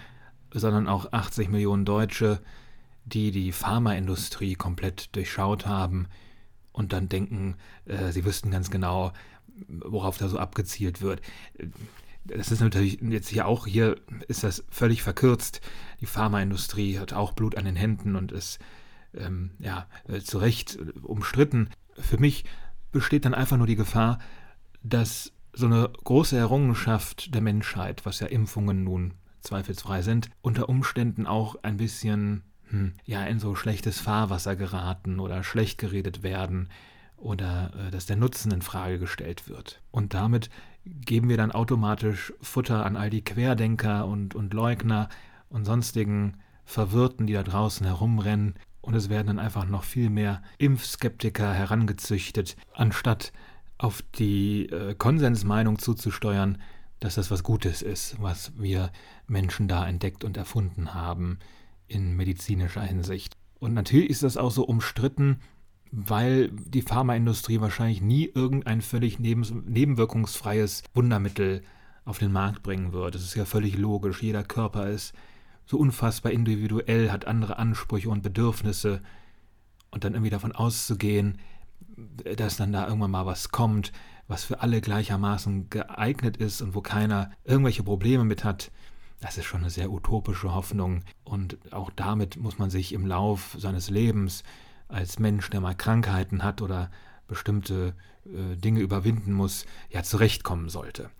sondern 0.53 0.87
auch 0.87 1.13
80 1.13 1.49
Millionen 1.49 1.85
Deutsche, 1.85 2.41
die 3.05 3.31
die 3.31 3.53
Pharmaindustrie 3.53 4.55
komplett 4.55 5.15
durchschaut 5.17 5.67
haben 5.67 6.09
und 6.73 6.93
dann 6.93 7.09
denken, 7.09 7.57
äh, 7.87 8.13
sie 8.13 8.25
wüssten 8.25 8.51
ganz 8.51 8.71
genau, 8.71 9.13
worauf 9.69 10.19
da 10.19 10.29
so 10.29 10.39
abgezielt 10.39 11.01
wird. 11.01 11.21
Das 12.25 12.53
ist 12.53 12.61
natürlich 12.61 13.01
jetzt 13.01 13.29
hier 13.29 13.47
auch, 13.47 13.67
hier 13.67 13.97
ist 14.29 14.45
das 14.45 14.65
völlig 14.71 15.03
verkürzt. 15.03 15.61
Die 16.01 16.07
Pharmaindustrie 16.07 16.99
hat 16.99 17.13
auch 17.13 17.33
Blut 17.33 17.57
an 17.57 17.65
den 17.65 17.77
Händen 17.77 18.15
und 18.15 18.31
ist 18.31 18.61
ähm, 19.15 19.51
ja, 19.59 19.87
äh, 20.09 20.21
zu 20.21 20.39
Recht 20.39 20.79
umstritten. 21.03 21.71
Für 21.99 22.19
mich 22.19 22.45
besteht 22.93 23.25
dann 23.25 23.35
einfach 23.35 23.57
nur 23.57 23.67
die 23.67 23.77
Gefahr, 23.77 24.19
dass 24.83 25.33
so 25.53 25.67
eine 25.67 25.91
große 26.05 26.37
Errungenschaft 26.37 27.35
der 27.35 27.43
Menschheit, 27.43 28.07
was 28.07 28.21
ja 28.21 28.29
Impfungen 28.29 28.85
nun 28.85 29.15
zweifelsfrei 29.41 30.03
sind, 30.03 30.31
unter 30.41 30.69
Umständen 30.69 31.27
auch 31.27 31.57
ein 31.63 31.77
bisschen 31.77 32.45
hm, 32.69 32.95
ja 33.05 33.25
in 33.25 33.39
so 33.39 33.55
schlechtes 33.55 33.99
Fahrwasser 34.01 34.57
geraten 34.57 35.19
oder 35.19 35.43
schlecht 35.43 35.79
geredet 35.79 36.23
werden 36.23 36.69
oder 37.23 37.71
äh, 37.79 37.91
dass 37.91 38.07
der 38.07 38.17
Nutzen 38.17 38.53
in 38.53 38.63
Frage 38.63 38.99
gestellt 38.99 39.49
wird. 39.49 39.81
Und 39.91 40.13
damit 40.15 40.51
geben 40.85 41.29
wir 41.29 41.37
dann 41.37 41.53
automatisch 41.53 42.33
Futter 42.41 42.85
an 42.85 42.97
all 42.97 43.11
die 43.11 43.25
Querdenker 43.25 44.07
und, 44.07 44.35
und 44.35 44.53
Leugner 44.53 45.09
und 45.49 45.65
sonstigen 45.65 46.39
Verwirrten, 46.65 47.27
die 47.27 47.35
da 47.35 47.43
draußen 47.43 47.87
herumrennen. 47.87 48.55
Und 48.81 48.95
es 48.95 49.09
werden 49.09 49.29
dann 49.29 49.39
einfach 49.39 49.65
noch 49.65 49.85
viel 49.85 50.11
mehr 50.11 50.43
Impfskeptiker 50.59 51.55
herangezüchtet, 51.55 52.57
anstatt 52.75 53.33
auf 53.79 54.03
die 54.17 54.67
äh, 54.67 54.95
Konsensmeinung 54.95 55.79
zuzusteuern, 55.79 56.59
dass 56.99 57.15
das 57.15 57.31
was 57.31 57.43
Gutes 57.43 57.83
ist, 57.83 58.21
was 58.21 58.53
wir 58.57 58.91
Menschen 59.27 59.69
da 59.69 59.87
entdeckt 59.87 60.25
und 60.25 60.37
erfunden 60.37 60.95
haben 60.95 61.39
in 61.87 62.17
medizinischer 62.17 62.83
Hinsicht. 62.83 63.37
Und 63.59 63.75
natürlich 63.75 64.11
ist 64.11 64.25
das 64.25 64.37
auch 64.37 64.51
so 64.51 64.65
umstritten, 64.65 65.39
weil 65.93 66.49
die 66.51 66.83
Pharmaindustrie 66.83 67.61
wahrscheinlich 67.61 68.01
nie 68.01 68.25
irgendein 68.25 68.81
völlig 68.81 69.19
nebenwirkungsfreies 69.21 70.83
Wundermittel 70.95 71.63
auf 72.07 72.19
den 72.19 72.33
Markt 72.33 72.63
bringen 72.63 72.93
wird. 72.93 73.15
Das 73.15 73.23
ist 73.23 73.35
ja 73.35 73.45
völlig 73.45 73.77
logisch. 73.77 74.23
Jeder 74.23 74.43
Körper 74.43 74.89
ist 74.89 75.13
so 75.67 75.79
unfassbar 75.79 76.33
individuell, 76.33 77.13
hat 77.13 77.27
andere 77.27 77.59
Ansprüche 77.59 78.09
und 78.09 78.23
Bedürfnisse. 78.23 79.03
Und 79.91 80.05
dann 80.05 80.15
irgendwie 80.15 80.31
davon 80.31 80.53
auszugehen, 80.53 81.39
dass 82.37 82.57
dann 82.57 82.73
da 82.73 82.87
irgendwann 82.87 83.11
mal 83.11 83.27
was 83.27 83.51
kommt, 83.51 83.93
was 84.27 84.45
für 84.45 84.61
alle 84.63 84.81
gleichermaßen 84.81 85.69
geeignet 85.69 86.39
ist 86.39 86.63
und 86.63 86.75
wo 86.75 86.81
keiner 86.81 87.31
irgendwelche 87.45 87.83
Probleme 87.83 88.25
mit 88.25 88.45
hat, 88.45 88.73
das 89.21 89.37
ist 89.37 89.45
schon 89.45 89.61
eine 89.61 89.71
sehr 89.71 89.93
utopische 89.93 90.55
Hoffnung. 90.55 91.05
Und 91.23 91.59
auch 91.71 91.91
damit 91.95 92.39
muss 92.39 92.59
man 92.59 92.71
sich 92.71 92.95
im 92.95 93.05
Lauf 93.05 93.55
seines 93.59 93.91
Lebens 93.91 94.43
als 94.93 95.19
Mensch, 95.19 95.49
der 95.51 95.61
mal 95.61 95.75
Krankheiten 95.75 96.43
hat 96.43 96.63
oder 96.63 96.91
bestimmte 97.27 97.95
äh, 98.27 98.57
Dinge 98.57 98.81
überwinden 98.81 99.33
muss, 99.33 99.67
ja 99.91 100.03
zurechtkommen 100.03 100.69
sollte. 100.69 101.11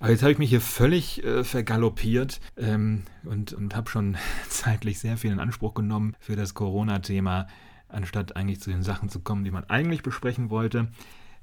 Aber 0.00 0.10
jetzt 0.10 0.22
habe 0.22 0.32
ich 0.32 0.38
mich 0.38 0.50
hier 0.50 0.60
völlig 0.60 1.22
äh, 1.24 1.44
vergaloppiert 1.44 2.40
ähm, 2.56 3.04
und, 3.24 3.52
und 3.52 3.76
habe 3.76 3.88
schon 3.88 4.16
zeitlich 4.48 4.98
sehr 4.98 5.16
viel 5.16 5.32
in 5.32 5.40
Anspruch 5.40 5.74
genommen 5.74 6.16
für 6.18 6.36
das 6.36 6.54
Corona-Thema, 6.54 7.46
anstatt 7.88 8.36
eigentlich 8.36 8.60
zu 8.60 8.70
den 8.70 8.82
Sachen 8.82 9.08
zu 9.08 9.20
kommen, 9.20 9.44
die 9.44 9.50
man 9.50 9.64
eigentlich 9.64 10.02
besprechen 10.02 10.50
wollte. 10.50 10.88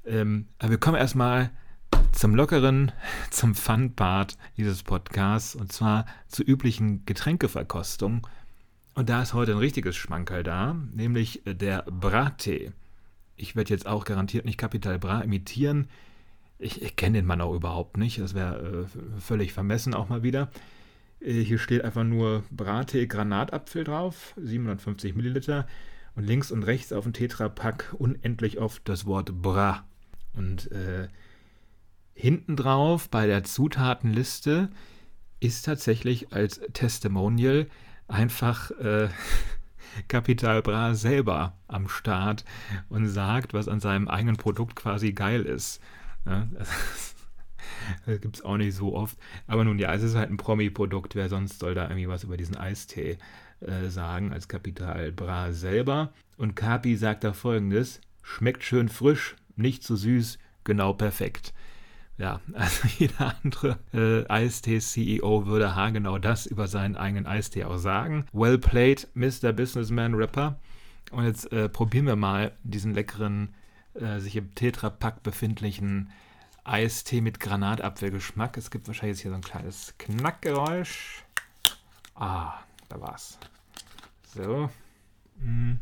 Ähm, 0.04 0.46
aber 0.58 0.70
wir 0.70 0.78
kommen 0.78 0.96
erstmal 0.96 1.50
zum 2.12 2.34
lockeren, 2.34 2.92
zum 3.30 3.54
Fun-Part 3.54 4.36
dieses 4.56 4.82
Podcasts 4.82 5.54
und 5.54 5.72
zwar 5.72 6.06
zur 6.26 6.46
üblichen 6.46 7.04
Getränkeverkostung 7.06 8.26
und 8.98 9.08
da 9.08 9.22
ist 9.22 9.32
heute 9.32 9.52
ein 9.52 9.58
richtiges 9.58 9.94
Schmankerl 9.94 10.42
da, 10.42 10.74
nämlich 10.92 11.46
äh, 11.46 11.54
der 11.54 11.82
Brattee. 11.82 12.72
Ich 13.36 13.54
werde 13.54 13.70
jetzt 13.72 13.86
auch 13.86 14.04
garantiert 14.04 14.44
nicht 14.44 14.58
Capital 14.58 14.98
Bra 14.98 15.20
imitieren. 15.20 15.86
Ich, 16.58 16.82
ich 16.82 16.96
kenne 16.96 17.18
den 17.18 17.24
Mann 17.24 17.40
auch 17.40 17.54
überhaupt 17.54 17.96
nicht. 17.96 18.18
Das 18.18 18.34
wäre 18.34 18.88
äh, 18.92 19.20
völlig 19.20 19.52
vermessen 19.52 19.94
auch 19.94 20.08
mal 20.08 20.24
wieder. 20.24 20.50
Äh, 21.20 21.44
hier 21.44 21.58
steht 21.58 21.84
einfach 21.84 22.02
nur 22.02 22.42
Brattee 22.50 23.06
Granatapfel 23.06 23.84
drauf, 23.84 24.34
750 24.36 25.14
Milliliter. 25.14 25.68
Und 26.16 26.24
links 26.24 26.50
und 26.50 26.64
rechts 26.64 26.92
auf 26.92 27.04
dem 27.04 27.12
Tetrapack 27.12 27.94
unendlich 27.96 28.58
oft 28.58 28.88
das 28.88 29.06
Wort 29.06 29.40
Bra. 29.40 29.84
Und 30.32 30.72
äh, 30.72 31.06
hinten 32.14 32.56
drauf 32.56 33.08
bei 33.08 33.28
der 33.28 33.44
Zutatenliste 33.44 34.70
ist 35.38 35.66
tatsächlich 35.66 36.32
als 36.32 36.60
Testimonial 36.72 37.68
einfach 38.08 38.70
äh, 38.72 39.08
Bra 40.62 40.94
selber 40.94 41.56
am 41.66 41.88
Start 41.88 42.44
und 42.88 43.06
sagt, 43.08 43.54
was 43.54 43.68
an 43.68 43.80
seinem 43.80 44.08
eigenen 44.08 44.36
Produkt 44.36 44.76
quasi 44.76 45.12
geil 45.12 45.42
ist. 45.42 45.80
Ja, 46.26 46.46
das, 46.52 47.14
gibt 48.20 48.36
es 48.36 48.44
auch 48.44 48.56
nicht 48.56 48.74
so 48.74 48.94
oft. 48.94 49.16
Aber 49.46 49.64
nun 49.64 49.78
ja, 49.78 49.92
es 49.94 50.02
ist 50.02 50.14
halt 50.14 50.30
ein 50.30 50.36
Promi-Produkt. 50.36 51.14
Wer 51.14 51.28
sonst 51.28 51.60
soll 51.60 51.74
da 51.74 51.84
irgendwie 51.84 52.08
was 52.08 52.24
über 52.24 52.36
diesen 52.36 52.56
Eistee 52.56 53.18
äh, 53.60 53.88
sagen 53.88 54.32
als 54.32 54.48
Capital 54.48 55.12
Bra 55.12 55.52
selber? 55.52 56.12
Und 56.36 56.56
Capi 56.56 56.96
sagt 56.96 57.24
da 57.24 57.32
folgendes: 57.32 58.00
Schmeckt 58.22 58.64
schön 58.64 58.88
frisch, 58.88 59.36
nicht 59.56 59.82
zu 59.82 59.96
süß, 59.96 60.38
genau 60.64 60.92
perfekt. 60.92 61.52
Ja, 62.18 62.40
also 62.52 62.88
jeder 62.98 63.36
andere 63.42 63.78
äh, 63.94 64.28
Eistee-CEO 64.28 65.46
würde 65.46 65.74
haargenau 65.74 66.18
das 66.18 66.46
über 66.46 66.68
seinen 66.68 66.96
eigenen 66.96 67.26
Eistee 67.26 67.64
auch 67.64 67.78
sagen. 67.78 68.26
Well 68.32 68.58
played, 68.58 69.08
Mr. 69.14 69.52
Businessman 69.52 70.14
Rapper. 70.14 70.58
Und 71.10 71.24
jetzt 71.24 71.50
äh, 71.52 71.68
probieren 71.68 72.06
wir 72.06 72.16
mal 72.16 72.52
diesen 72.64 72.92
leckeren, 72.92 73.54
äh, 73.94 74.18
sich 74.18 74.36
im 74.36 74.54
Tetrapack 74.54 75.22
befindlichen 75.22 76.10
Eistee 76.64 77.22
mit 77.22 77.40
Granatapfelgeschmack. 77.40 78.58
Es 78.58 78.70
gibt 78.70 78.88
wahrscheinlich 78.88 79.16
jetzt 79.16 79.22
hier 79.22 79.30
so 79.30 79.36
ein 79.36 79.42
kleines 79.42 79.94
Knackgeräusch. 79.98 81.24
Ah, 82.14 82.54
da 82.88 83.00
war's. 83.00 83.38
So. 84.34 84.68
Mm. 85.38 85.76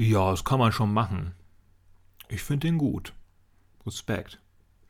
Ja, 0.00 0.30
das 0.30 0.44
kann 0.44 0.58
man 0.58 0.72
schon 0.72 0.94
machen. 0.94 1.34
Ich 2.30 2.42
finde 2.42 2.68
den 2.68 2.78
gut. 2.78 3.12
Respekt. 3.84 4.40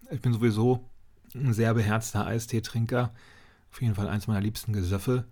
Ich 0.08 0.20
bin 0.20 0.32
sowieso 0.32 0.88
ein 1.34 1.52
sehr 1.52 1.74
beherzter 1.74 2.28
Eisteetrinker. 2.28 3.12
Auf 3.72 3.82
jeden 3.82 3.96
Fall 3.96 4.06
eins 4.06 4.28
meiner 4.28 4.40
liebsten 4.40 4.72
Gesöffe. 4.72 5.24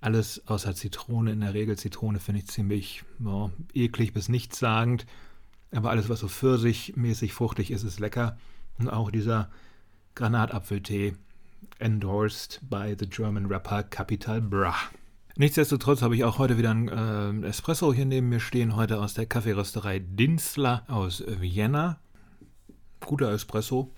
Alles 0.00 0.48
außer 0.48 0.74
Zitrone. 0.74 1.30
In 1.32 1.42
der 1.42 1.52
Regel 1.52 1.76
Zitrone 1.76 2.20
finde 2.20 2.40
ich 2.40 2.46
ziemlich 2.46 3.04
ja, 3.18 3.50
eklig 3.74 4.14
bis 4.14 4.30
nichtssagend. 4.30 5.04
Aber 5.72 5.90
alles, 5.90 6.08
was 6.08 6.20
so 6.20 6.28
pfirsichmäßig 6.28 7.34
fruchtig 7.34 7.70
ist, 7.70 7.82
ist 7.82 8.00
lecker. 8.00 8.38
Und 8.78 8.88
auch 8.88 9.10
dieser 9.10 9.50
Granatapfeltee, 10.14 11.16
endorsed 11.78 12.60
by 12.62 12.96
the 12.98 13.06
German 13.06 13.44
rapper 13.44 13.82
Capital 13.82 14.40
Bra. 14.40 14.74
Nichtsdestotrotz 15.38 16.02
habe 16.02 16.16
ich 16.16 16.24
auch 16.24 16.38
heute 16.38 16.58
wieder 16.58 16.72
einen 16.72 17.44
äh, 17.44 17.46
Espresso 17.46 17.94
hier 17.94 18.06
neben 18.06 18.28
mir 18.28 18.40
stehen, 18.40 18.74
heute 18.74 19.00
aus 19.00 19.14
der 19.14 19.26
Kaffeerösterei 19.26 20.00
Dinsler 20.00 20.82
aus 20.88 21.22
Vienna. 21.28 22.00
Guter 22.98 23.30
Espresso. 23.30 23.94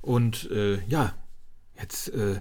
Und 0.00 0.50
äh, 0.50 0.84
ja, 0.88 1.14
jetzt 1.80 2.08
äh, 2.08 2.40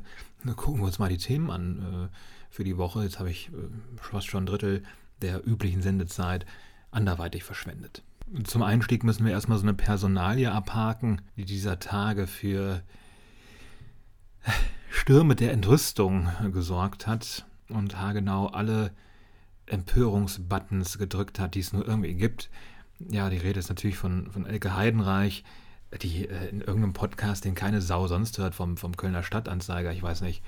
gucken 0.56 0.82
wir 0.82 0.88
uns 0.88 0.98
mal 0.98 1.10
die 1.10 1.20
Themen 1.20 1.52
an 1.52 2.10
äh, 2.12 2.18
für 2.50 2.64
die 2.64 2.78
Woche. 2.78 3.04
Jetzt 3.04 3.20
habe 3.20 3.30
ich 3.30 3.50
äh, 3.50 4.02
fast 4.02 4.26
schon 4.26 4.46
ein 4.46 4.48
Drittel 4.48 4.82
der 5.22 5.48
üblichen 5.48 5.84
Sendezeit 5.84 6.48
anderweitig 6.90 7.44
verschwendet. 7.44 8.02
Zum 8.44 8.64
Einstieg 8.64 9.04
müssen 9.04 9.24
wir 9.24 9.34
erstmal 9.34 9.60
so 9.60 9.66
eine 9.66 9.76
Personalie 9.76 10.52
abhaken, 10.52 11.22
die 11.38 11.46
dieser 11.46 11.78
Tage 11.78 12.26
für 12.26 12.82
Stürme 14.90 15.36
der 15.36 15.52
Entrüstung 15.52 16.30
gesorgt 16.52 17.06
hat 17.06 17.46
und 17.75 18.00
haargenau 18.00 18.48
alle 18.48 18.92
Empörungsbuttons 19.65 20.98
gedrückt 20.98 21.39
hat, 21.39 21.56
die 21.56 21.60
es 21.60 21.74
nur 21.74 21.88
irgendwie 21.88 22.15
gibt. 22.15 22.50
Ja, 23.10 23.30
die 23.30 23.38
Rede 23.38 23.60
ist 23.60 23.70
natürlich 23.70 23.98
von, 23.98 24.32
von 24.32 24.46
Elke 24.46 24.75
Heidenreich, 24.75 25.44
die 26.01 26.27
äh, 26.27 26.50
in 26.50 26.62
irgendeinem 26.62 26.94
Podcast, 26.94 27.46
den 27.46 27.56
keine 27.56 27.82
Sau 27.82 28.08
sonst 28.08 28.38
hört, 28.38 28.56
vom, 28.56 28.77
vom 28.77 28.96
Kölner 28.96 29.24
Stadtanzeiger, 29.24 29.92
ich 29.92 30.03
weiß 30.03 30.22
nicht, 30.22 30.44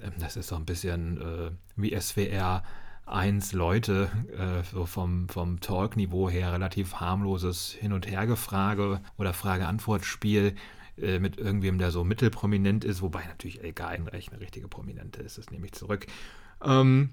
ähm, 0.00 0.12
das 0.18 0.36
ist 0.36 0.48
so 0.48 0.56
ein 0.56 0.64
bisschen 0.64 1.20
äh, 1.20 1.50
wie 1.76 1.98
SWR 1.98 2.62
1 3.06 3.52
Leute, 3.52 4.10
äh, 4.36 4.62
so 4.72 4.86
vom, 4.86 5.28
vom 5.28 5.60
Talk-Niveau 5.60 6.30
her 6.30 6.52
relativ 6.52 6.94
harmloses 6.94 7.72
Hin- 7.72 7.92
und 7.92 8.06
Hergefrage 8.06 9.00
oder 9.18 9.32
Frage-Antwort-Spiel 9.32 10.54
äh, 10.98 11.18
mit 11.18 11.38
irgendwem, 11.38 11.78
der 11.78 11.90
so 11.90 12.04
mittelprominent 12.04 12.84
ist, 12.84 13.02
wobei 13.02 13.24
natürlich 13.24 13.62
Elke 13.62 13.86
Heidenreich 13.86 14.30
eine 14.30 14.40
richtige 14.40 14.68
Prominente 14.68 15.22
ist, 15.22 15.38
das 15.38 15.50
nehme 15.50 15.66
ich 15.66 15.72
zurück. 15.72 16.06
Ähm, 16.62 17.10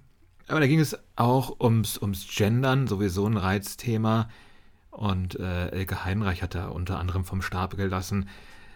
aber 0.47 0.59
da 0.59 0.67
ging 0.67 0.79
es 0.79 0.97
auch 1.15 1.59
ums, 1.59 1.97
ums 1.97 2.27
Gendern, 2.27 2.87
sowieso 2.87 3.25
ein 3.27 3.37
Reizthema. 3.37 4.29
Und 4.89 5.39
äh, 5.39 5.69
Elke 5.69 6.03
Heinreich 6.03 6.41
hat 6.41 6.55
da 6.55 6.69
unter 6.69 6.99
anderem 6.99 7.23
vom 7.23 7.41
Stab 7.41 7.77
gelassen. 7.77 8.27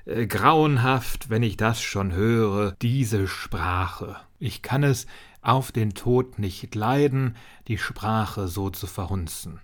Äh, 0.05 0.27
grauenhaft, 0.27 1.29
wenn 1.29 1.43
ich 1.43 1.57
das 1.57 1.81
schon 1.81 2.13
höre, 2.13 2.73
diese 2.81 3.27
Sprache. 3.27 4.17
Ich 4.39 4.61
kann 4.61 4.83
es 4.83 5.07
auf 5.41 5.71
den 5.71 5.93
Tod 5.93 6.39
nicht 6.39 6.75
leiden, 6.75 7.35
die 7.67 7.77
Sprache 7.77 8.47
so 8.47 8.69
zu 8.69 8.87
verhunzen. 8.87 9.59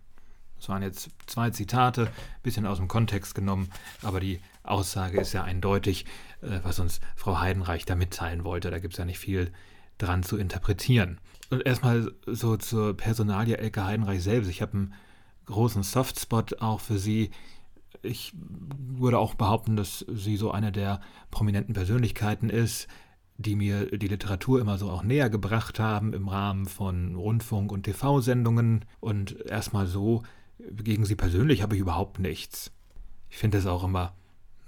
Das 0.58 0.68
waren 0.68 0.82
jetzt 0.82 1.10
zwei 1.28 1.52
Zitate, 1.52 2.12
bisschen 2.44 2.66
aus 2.66 2.78
dem 2.80 2.88
Kontext 2.88 3.34
genommen, 3.34 3.70
aber 4.02 4.20
die 4.20 4.42
Aussage 4.64 5.20
ist 5.20 5.34
ja 5.34 5.44
eindeutig, 5.44 6.06
äh, 6.42 6.60
was 6.64 6.80
uns 6.80 7.00
Frau 7.16 7.40
Heidenreich 7.40 7.86
da 7.86 7.96
mitteilen 7.96 8.44
wollte. 8.44 8.72
Da 8.72 8.80
gibt 8.80 8.94
es 8.94 8.98
ja 8.98 9.06
nicht 9.06 9.20
viel 9.20 9.52
dran 9.98 10.24
zu 10.24 10.38
interpretieren. 10.38 11.20
Und 11.50 11.66
erstmal 11.66 12.12
so 12.26 12.58
zur 12.58 12.96
Personalie 12.96 13.58
Elke 13.58 13.86
Heidenreich 13.86 14.24
selbst. 14.24 14.50
Ich 14.50 14.62
habe 14.62 14.74
einen 14.74 14.94
großen 15.46 15.84
Softspot 15.84 16.62
auch 16.62 16.80
für 16.80 16.98
sie. 16.98 17.32
Ich 18.02 18.34
würde 18.36 19.20
auch 19.20 19.34
behaupten, 19.36 19.76
dass 19.76 20.06
sie 20.08 20.38
so 20.38 20.52
eine 20.52 20.72
der 20.72 21.02
prominenten 21.32 21.74
Persönlichkeiten 21.74 22.50
ist, 22.50 22.88
die 23.38 23.56
mir 23.56 23.98
die 23.98 24.08
Literatur 24.08 24.62
immer 24.62 24.78
so 24.78 24.90
auch 24.90 25.04
näher 25.04 25.30
gebracht 25.30 25.80
haben 25.80 26.14
im 26.14 26.28
Rahmen 26.28 26.66
von 26.66 27.16
Rundfunk- 27.16 27.72
und 27.72 27.84
TV-Sendungen. 27.84 28.86
Und 29.00 29.42
erstmal 29.46 29.88
so, 29.88 30.24
gegen 30.60 31.06
sie 31.06 31.16
persönlich 31.16 31.62
habe 31.62 31.76
ich 31.76 31.82
überhaupt 31.82 32.20
nichts. 32.20 32.72
Ich 33.30 33.38
finde 33.38 33.58
es 33.58 33.66
auch 33.66 33.84
immer 33.84 34.14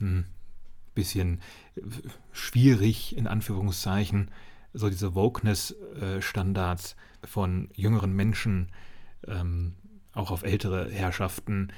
ein 0.01 0.25
hm, 0.25 0.25
bisschen 0.93 1.41
schwierig, 2.31 3.15
in 3.15 3.27
Anführungszeichen, 3.27 4.31
so 4.73 4.89
diese 4.89 5.15
Wokeness-Standards 5.15 6.95
von 7.23 7.69
jüngeren 7.73 8.13
Menschen, 8.13 8.71
ähm, 9.27 9.75
auch 10.13 10.31
auf 10.31 10.43
ältere 10.43 10.89
Herrschaften, 10.89 11.71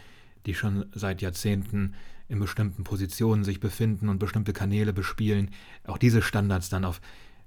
die 0.45 0.55
schon 0.55 0.85
seit 0.93 1.21
Jahrzehnten 1.21 1.95
in 2.27 2.39
bestimmten 2.39 2.83
Positionen 2.83 3.43
sich 3.43 3.59
befinden 3.59 4.09
und 4.09 4.19
bestimmte 4.19 4.53
Kanäle 4.53 4.93
bespielen, 4.93 5.51
auch 5.85 5.97
diese 5.97 6.21
Standards 6.21 6.69
dann 6.69 6.85
auf 6.85 7.01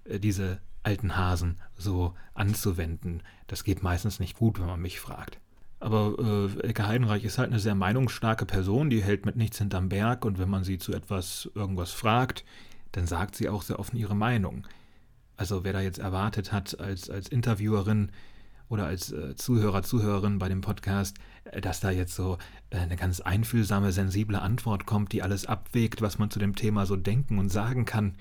äh, 0.05 0.21
diese 0.21 0.61
alten 0.83 1.17
Hasen 1.17 1.61
so 1.77 2.15
anzuwenden. 2.35 3.23
Das 3.49 3.65
geht 3.65 3.83
meistens 3.83 4.21
nicht 4.21 4.37
gut, 4.37 4.61
wenn 4.61 4.67
man 4.67 4.81
mich 4.81 5.01
fragt. 5.01 5.41
Aber 5.87 6.17
äh, 6.19 6.67
Elke 6.67 6.89
Heidenreich 6.89 7.23
ist 7.23 7.39
halt 7.39 7.51
eine 7.51 7.61
sehr 7.61 7.77
meinungsstarke 7.77 8.45
Person, 8.45 8.91
die 8.91 9.05
hält 9.05 9.25
mit 9.25 9.37
nichts 9.37 9.59
hinterm 9.59 9.89
Berg 9.89 10.25
und 10.25 10.37
wenn 10.37 10.51
man 10.51 10.65
sie 10.65 10.79
zu 10.79 10.93
etwas 10.93 11.49
irgendwas 11.55 11.93
fragt, 11.93 12.45
dann 12.91 13.07
sagt 13.07 13.37
sie 13.37 13.49
auch 13.49 13.63
sehr 13.63 13.79
offen 13.79 13.97
ihre 13.97 14.17
Meinung. 14.17 14.67
Also 15.37 15.63
wer 15.63 15.73
da 15.73 15.81
jetzt 15.81 16.01
erwartet 16.01 16.51
hat, 16.51 16.81
als, 16.81 17.09
als 17.09 17.29
Interviewerin 17.29 18.11
oder 18.69 18.87
als 18.87 19.13
äh, 19.13 19.37
Zuhörer, 19.37 19.85
Zuhörerin 19.85 20.41
bei 20.41 20.49
dem 20.49 20.61
Podcast, 20.61 21.19
äh, 21.45 21.61
dass 21.61 21.79
da 21.79 21.93
jetzt 21.93 22.17
so 22.17 22.37
äh, 22.71 22.79
eine 22.79 22.97
ganz 22.97 23.21
einfühlsame, 23.21 23.93
sensible 23.93 24.43
Antwort 24.43 24.87
kommt, 24.87 25.13
die 25.13 25.23
alles 25.23 25.47
abwägt, 25.47 26.03
was 26.03 26.19
man 26.19 26.33
zu 26.33 26.41
dem 26.41 26.57
Thema 26.57 26.85
so 26.87 26.97
denken 26.97 27.39
und 27.39 27.49
sagen 27.49 27.85
kann, 27.85 28.17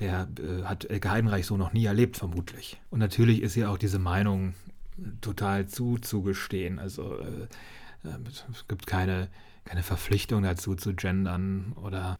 der 0.00 0.26
äh, 0.40 0.64
hat 0.64 0.90
Elke 0.90 1.12
Heidenreich 1.12 1.46
so 1.46 1.56
noch 1.56 1.72
nie 1.72 1.84
erlebt, 1.84 2.16
vermutlich. 2.16 2.80
Und 2.90 2.98
natürlich 2.98 3.42
ist 3.42 3.56
ihr 3.56 3.70
auch 3.70 3.78
diese 3.78 4.00
Meinung 4.00 4.54
total 5.20 5.66
zuzugestehen. 5.66 6.78
Also 6.78 7.18
äh, 7.18 8.08
äh, 8.08 8.18
es 8.50 8.66
gibt 8.68 8.86
keine 8.86 9.28
keine 9.66 9.82
Verpflichtung 9.82 10.44
dazu 10.44 10.76
zu 10.76 10.94
gendern 10.94 11.72
oder 11.74 12.18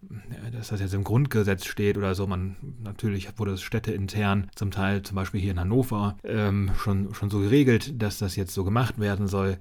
dass 0.53 0.69
das 0.69 0.81
jetzt 0.81 0.95
im 0.95 1.05
Grundgesetz 1.05 1.65
steht 1.65 1.97
oder 1.97 2.15
so. 2.15 2.27
Man 2.27 2.57
natürlich 2.83 3.39
wurde 3.39 3.53
es 3.53 3.63
städteintern, 3.63 4.51
zum 4.55 4.71
Teil 4.73 5.03
zum 5.03 5.15
Beispiel 5.15 5.41
hier 5.41 5.53
in 5.53 5.61
Hannover, 5.61 6.19
ähm, 6.25 6.73
schon, 6.77 7.15
schon 7.15 7.31
so 7.31 7.39
geregelt, 7.39 8.03
dass 8.03 8.19
das 8.19 8.37
jetzt 8.37 8.53
so 8.53 8.65
gemacht 8.65 8.99
werden 8.99 9.29
soll. 9.29 9.59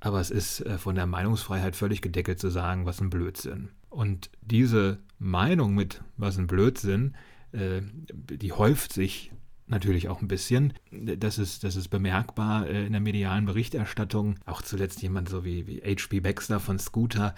Aber 0.00 0.20
es 0.20 0.30
ist 0.30 0.60
äh, 0.60 0.78
von 0.78 0.94
der 0.94 1.06
Meinungsfreiheit 1.06 1.76
völlig 1.76 2.00
gedeckelt 2.00 2.40
zu 2.40 2.48
sagen, 2.48 2.86
was 2.86 3.00
ein 3.00 3.10
Blödsinn. 3.10 3.68
Und 3.90 4.30
diese 4.40 4.98
Meinung 5.18 5.74
mit 5.74 6.02
was 6.16 6.38
ein 6.38 6.46
Blödsinn, 6.46 7.14
äh, 7.52 7.82
die 8.12 8.52
häuft 8.52 8.92
sich 8.92 9.32
natürlich 9.70 10.08
auch 10.08 10.20
ein 10.22 10.28
bisschen. 10.28 10.72
Das 10.90 11.38
ist, 11.38 11.64
das 11.64 11.76
ist 11.76 11.88
bemerkbar 11.88 12.66
äh, 12.66 12.86
in 12.86 12.92
der 12.92 13.00
medialen 13.00 13.46
Berichterstattung. 13.46 14.36
Auch 14.46 14.62
zuletzt 14.62 15.02
jemand 15.02 15.28
so 15.28 15.44
wie, 15.44 15.66
wie 15.66 15.80
H.P. 15.80 16.20
Baxter 16.20 16.60
von 16.60 16.78
Scooter 16.78 17.34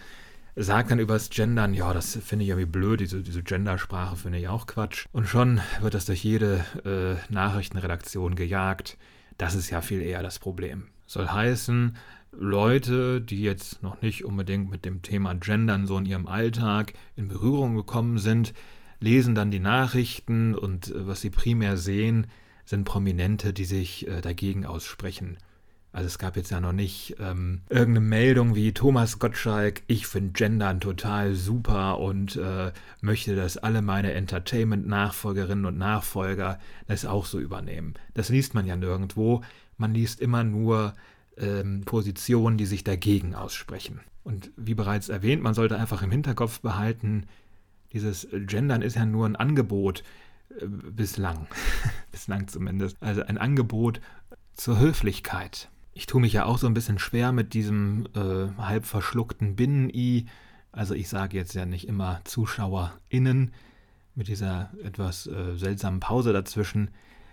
sagt 0.57 0.91
dann 0.91 0.99
übers 0.99 1.31
Gendern, 1.31 1.75
ja, 1.75 1.93
das 1.95 2.17
finde 2.17 2.45
ich 2.45 2.51
irgendwie 2.51 2.71
blöd, 2.71 3.01
diese, 3.01 3.23
diese 3.23 3.43
Gendersprache 3.43 4.17
finde 4.17 4.39
ich 4.39 4.49
auch 4.49 4.67
Quatsch. 4.67 5.07
Und 5.13 5.29
schon 5.29 5.61
wird 5.81 5.95
das 5.95 6.07
durch 6.07 6.25
jede 6.25 6.65
äh, 6.85 7.33
Nachrichtenredaktion 7.33 8.35
gejagt. 8.35 8.99
Das 9.39 9.55
ist 9.55 9.71
ja 9.71 9.81
viel 9.81 10.03
eher 10.03 10.23
das 10.23 10.39
Problem. 10.39 10.89
Soll 11.07 11.29
heißen, 11.29 11.97
Leute, 12.33 13.21
die 13.21 13.43
jetzt 13.43 13.83
noch 13.83 14.03
nicht 14.03 14.25
unbedingt 14.25 14.71
mit 14.71 14.85
dem 14.85 15.03
Thema 15.03 15.35
Gendern 15.35 15.87
so 15.87 15.99
in 15.99 16.07
ihrem 16.07 16.27
Alltag 16.27 16.93
in 17.17 17.29
Berührung 17.29 17.75
gekommen 17.75 18.19
sind, 18.19 18.53
lesen 19.01 19.35
dann 19.35 19.51
die 19.51 19.61
Nachrichten 19.61 20.55
und 20.55 20.89
äh, 20.89 21.07
was 21.07 21.21
sie 21.21 21.31
primär 21.31 21.77
sehen, 21.77 22.27
sind 22.65 22.85
Prominente, 22.85 23.53
die 23.53 23.65
sich 23.65 24.07
äh, 24.07 24.21
dagegen 24.21 24.65
aussprechen. 24.65 25.39
Also 25.93 26.07
es 26.07 26.19
gab 26.19 26.37
jetzt 26.37 26.53
ja 26.53 26.61
noch 26.61 26.73
nicht 26.73 27.17
ähm, 27.19 27.63
irgendeine 27.69 28.07
Meldung 28.07 28.55
wie 28.55 28.73
Thomas 28.73 29.19
Gottschalk, 29.19 29.83
ich 29.89 30.07
finde 30.07 30.33
Gendern 30.35 30.79
total 30.79 31.35
super 31.35 31.99
und 31.99 32.37
äh, 32.37 32.71
möchte, 33.01 33.35
dass 33.35 33.57
alle 33.57 33.83
meine 33.83 34.13
Entertainment-Nachfolgerinnen 34.13 35.65
und 35.65 35.79
Nachfolger 35.79 36.61
das 36.87 37.07
auch 37.07 37.27
so 37.27 37.41
übernehmen. 37.41 37.95
Das 38.15 38.29
liest 38.29 38.55
man 38.55 38.67
ja 38.67 38.77
nirgendwo. 38.77 39.43
Man 39.79 39.93
liest 39.93 40.21
immer 40.21 40.45
nur 40.45 40.95
ähm, 41.37 41.83
Positionen, 41.85 42.57
die 42.57 42.67
sich 42.67 42.85
dagegen 42.85 43.35
aussprechen. 43.35 44.01
Und 44.23 44.53
wie 44.57 44.75
bereits 44.75 45.09
erwähnt, 45.09 45.43
man 45.43 45.55
sollte 45.55 45.77
einfach 45.77 46.03
im 46.03 46.13
Hinterkopf 46.13 46.61
behalten, 46.61 47.27
dieses 47.93 48.29
Gendern 48.33 48.83
ist 48.83 48.97
ja 48.97 49.05
nur 49.05 49.27
ein 49.27 49.37
Angebot, 49.37 50.03
äh, 50.61 50.67
bislang, 50.67 51.47
bislang 52.13 52.49
zumindest, 52.49 52.97
also 53.01 53.23
ein 53.23 53.39
Angebot 53.39 54.01
zur 54.55 54.79
Höflichkeit. 54.79 55.71
Ich 55.93 56.07
tue 56.07 56.21
mich 56.21 56.33
ja 56.33 56.45
auch 56.45 56.59
so 56.59 56.67
ein 56.67 56.75
bisschen 56.75 56.99
schwer 56.99 57.33
mit 57.33 57.55
diesem 57.55 58.07
äh, 58.15 58.49
halb 58.59 58.87
verschluckten 58.87 59.57
Binnen-I. 59.57 60.27
Also 60.73 60.95
ich 60.95 61.09
sage 61.09 61.37
jetzt 61.37 61.55
ja 61.55 61.67
nicht 61.67 61.89
immer 61.89 62.21
ZuschauerInnen 62.25 63.53
mit 64.15 64.29
dieser 64.29 64.71
etwas 64.85 65.27
äh, 65.27 65.57
seltsamen 65.57 66.01
Pause 66.01 66.33
dazwischen. 66.33 66.91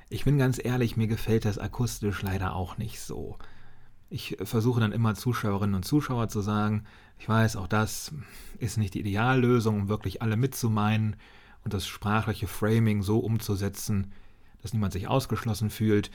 Ich 0.09 0.25
bin 0.25 0.37
ganz 0.37 0.63
ehrlich, 0.63 0.97
mir 0.97 1.07
gefällt 1.07 1.45
das 1.45 1.59
akustisch 1.59 2.21
leider 2.21 2.55
auch 2.55 2.77
nicht 2.77 2.99
so. 2.99 3.37
Ich 4.09 4.37
versuche 4.43 4.79
dann 4.79 4.93
immer 4.93 5.15
Zuschauerinnen 5.15 5.75
und 5.75 5.83
Zuschauer 5.83 6.29
zu 6.29 6.41
sagen, 6.41 6.85
ich 7.19 7.27
weiß, 7.27 7.55
auch 7.55 7.67
das 7.67 8.13
ist 8.59 8.77
nicht 8.77 8.93
die 8.93 9.01
Ideallösung, 9.01 9.81
um 9.81 9.89
wirklich 9.89 10.21
alle 10.21 10.37
mitzumeinen 10.37 11.15
und 11.63 11.73
das 11.73 11.85
sprachliche 11.87 12.47
Framing 12.47 13.01
so 13.01 13.19
umzusetzen, 13.19 14.13
dass 14.61 14.73
niemand 14.73 14.93
sich 14.93 15.07
ausgeschlossen 15.07 15.69
fühlt. 15.69 16.11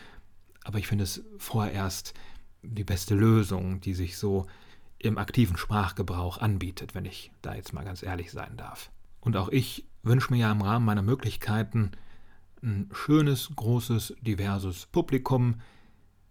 Aber 0.65 0.79
ich 0.79 0.87
finde 0.87 1.05
es 1.05 1.23
vorerst 1.39 2.15
die 2.63 2.85
beste 2.85 3.15
Lösung, 3.15 3.81
die 3.81 3.95
sich 3.95 4.17
so 4.17 4.47
im 4.99 5.19
aktiven 5.19 5.57
Sprachgebrauch 5.57 6.39
anbietet, 6.39 6.95
wenn 6.95 7.05
ich 7.05 7.33
da 7.43 7.55
jetzt 7.55 7.73
mal 7.73 7.85
ganz 7.85 8.03
ehrlich 8.03 8.31
sein 8.31 8.57
darf. 8.57 8.91
Und 9.21 9.37
auch 9.37 9.49
ich 9.49 9.85
wünsche 10.03 10.33
mir 10.33 10.41
ja 10.41 10.53
im 10.53 10.63
Rahmen 10.63 10.87
meiner 10.87 11.03
Möglichkeiten 11.03 11.91
ein 12.63 12.89
schönes, 12.93 13.51
großes, 13.55 14.15
diverses 14.21 14.87
Publikum. 14.87 15.57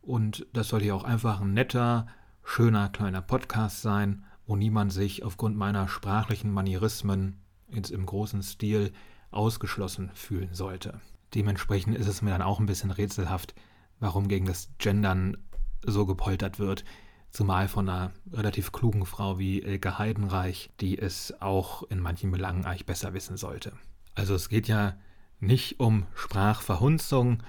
Und 0.02 0.46
das 0.54 0.70
soll 0.70 0.82
hier 0.82 0.96
auch 0.96 1.04
einfach 1.04 1.42
ein 1.42 1.54
netter, 1.54 2.08
schöner 2.44 2.90
kleiner 2.90 3.22
Podcast 3.22 3.82
sein, 3.82 4.26
wo 4.46 4.56
niemand 4.56 4.92
sich 4.92 5.24
aufgrund 5.24 5.56
meiner 5.56 5.88
sprachlichen 5.88 6.52
Manierismen 6.52 7.40
ins, 7.68 7.90
im 7.92 8.06
großen 8.06 8.42
Stil 8.44 8.92
ausgeschlossen 9.30 10.12
fühlen 10.14 10.54
sollte. 10.54 11.00
Dementsprechend 11.34 11.96
ist 11.96 12.08
es 12.08 12.22
mir 12.22 12.32
dann 12.32 12.42
auch 12.42 12.60
ein 12.60 12.66
bisschen 12.66 12.92
rätselhaft, 12.92 13.54
warum 14.00 14.28
gegen 14.28 14.46
das 14.46 14.70
Gendern 14.78 15.38
so 15.86 16.06
gepoltert 16.06 16.60
wird, 16.60 16.84
zumal 17.30 17.68
von 17.68 17.88
einer 17.88 18.12
relativ 18.34 18.72
klugen 18.72 19.06
Frau 19.06 19.40
wie 19.40 19.64
Elke 19.64 19.98
Heidenreich, 19.98 20.72
die 20.82 20.98
es 20.98 21.42
auch 21.42 21.84
in 21.84 22.00
manchen 22.00 22.32
Belangen 22.32 22.66
eigentlich 22.66 22.86
besser 22.86 23.14
wissen 23.14 23.38
sollte. 23.38 23.74
Also 24.16 24.36
es 24.36 24.50
geht 24.50 24.68
ja 24.68 24.98
nicht 25.40 25.80
um 25.80 26.06
Sprachverhunzung 26.14 27.42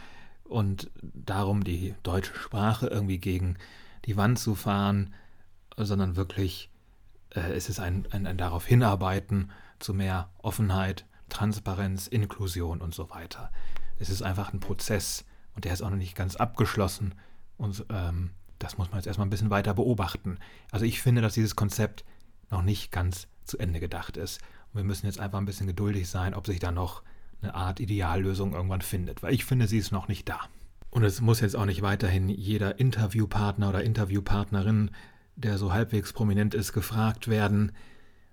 und 0.44 0.90
darum, 1.02 1.64
die 1.64 1.94
deutsche 2.02 2.34
Sprache 2.34 2.86
irgendwie 2.86 3.18
gegen 3.18 3.56
die 4.04 4.16
Wand 4.16 4.38
zu 4.38 4.54
fahren, 4.54 5.14
sondern 5.76 6.16
wirklich 6.16 6.70
äh, 7.30 7.52
es 7.52 7.68
ist 7.68 7.80
ein, 7.80 8.06
ein, 8.10 8.26
ein 8.26 8.36
darauf 8.36 8.66
hinarbeiten 8.66 9.50
zu 9.78 9.94
mehr 9.94 10.30
Offenheit, 10.38 11.06
Transparenz, 11.28 12.06
Inklusion 12.06 12.80
und 12.80 12.94
so 12.94 13.10
weiter. 13.10 13.50
Es 13.98 14.10
ist 14.10 14.22
einfach 14.22 14.52
ein 14.52 14.60
Prozess 14.60 15.24
und 15.54 15.64
der 15.64 15.72
ist 15.72 15.82
auch 15.82 15.90
noch 15.90 15.96
nicht 15.96 16.14
ganz 16.14 16.36
abgeschlossen 16.36 17.14
und 17.56 17.84
ähm, 17.90 18.30
das 18.58 18.78
muss 18.78 18.90
man 18.90 18.98
jetzt 18.98 19.06
erstmal 19.06 19.26
ein 19.26 19.30
bisschen 19.30 19.50
weiter 19.50 19.74
beobachten. 19.74 20.38
Also 20.70 20.84
ich 20.84 21.00
finde, 21.00 21.20
dass 21.20 21.34
dieses 21.34 21.56
Konzept 21.56 22.04
noch 22.50 22.62
nicht 22.62 22.92
ganz 22.92 23.26
zu 23.44 23.58
Ende 23.58 23.80
gedacht 23.80 24.16
ist. 24.16 24.40
Und 24.72 24.78
wir 24.78 24.84
müssen 24.84 25.06
jetzt 25.06 25.18
einfach 25.18 25.38
ein 25.38 25.44
bisschen 25.44 25.66
geduldig 25.66 26.08
sein, 26.08 26.34
ob 26.34 26.46
sich 26.46 26.60
da 26.60 26.70
noch 26.70 27.02
eine 27.42 27.54
Art 27.54 27.80
Ideallösung 27.80 28.54
irgendwann 28.54 28.82
findet, 28.82 29.22
weil 29.22 29.34
ich 29.34 29.44
finde, 29.44 29.66
sie 29.66 29.78
ist 29.78 29.92
noch 29.92 30.08
nicht 30.08 30.28
da. 30.28 30.40
Und 30.90 31.04
es 31.04 31.20
muss 31.20 31.40
jetzt 31.40 31.56
auch 31.56 31.64
nicht 31.64 31.82
weiterhin 31.82 32.28
jeder 32.28 32.78
Interviewpartner 32.78 33.70
oder 33.70 33.82
Interviewpartnerin, 33.82 34.90
der 35.36 35.58
so 35.58 35.72
halbwegs 35.72 36.12
prominent 36.12 36.54
ist, 36.54 36.72
gefragt 36.72 37.28
werden, 37.28 37.72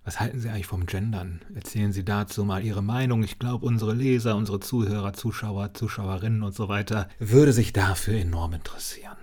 was 0.03 0.19
halten 0.19 0.39
Sie 0.39 0.49
eigentlich 0.49 0.67
vom 0.67 0.85
Gendern? 0.85 1.41
Erzählen 1.53 1.91
Sie 1.91 2.03
dazu 2.03 2.43
mal 2.43 2.63
Ihre 2.63 2.81
Meinung. 2.81 3.21
Ich 3.23 3.37
glaube, 3.37 3.65
unsere 3.65 3.93
Leser, 3.93 4.35
unsere 4.35 4.59
Zuhörer, 4.59 5.13
Zuschauer, 5.13 5.73
Zuschauerinnen 5.73 6.41
und 6.41 6.55
so 6.55 6.67
weiter 6.67 7.07
würde 7.19 7.53
sich 7.53 7.73
dafür 7.73 8.17
enorm 8.17 8.53
interessieren. 8.53 9.17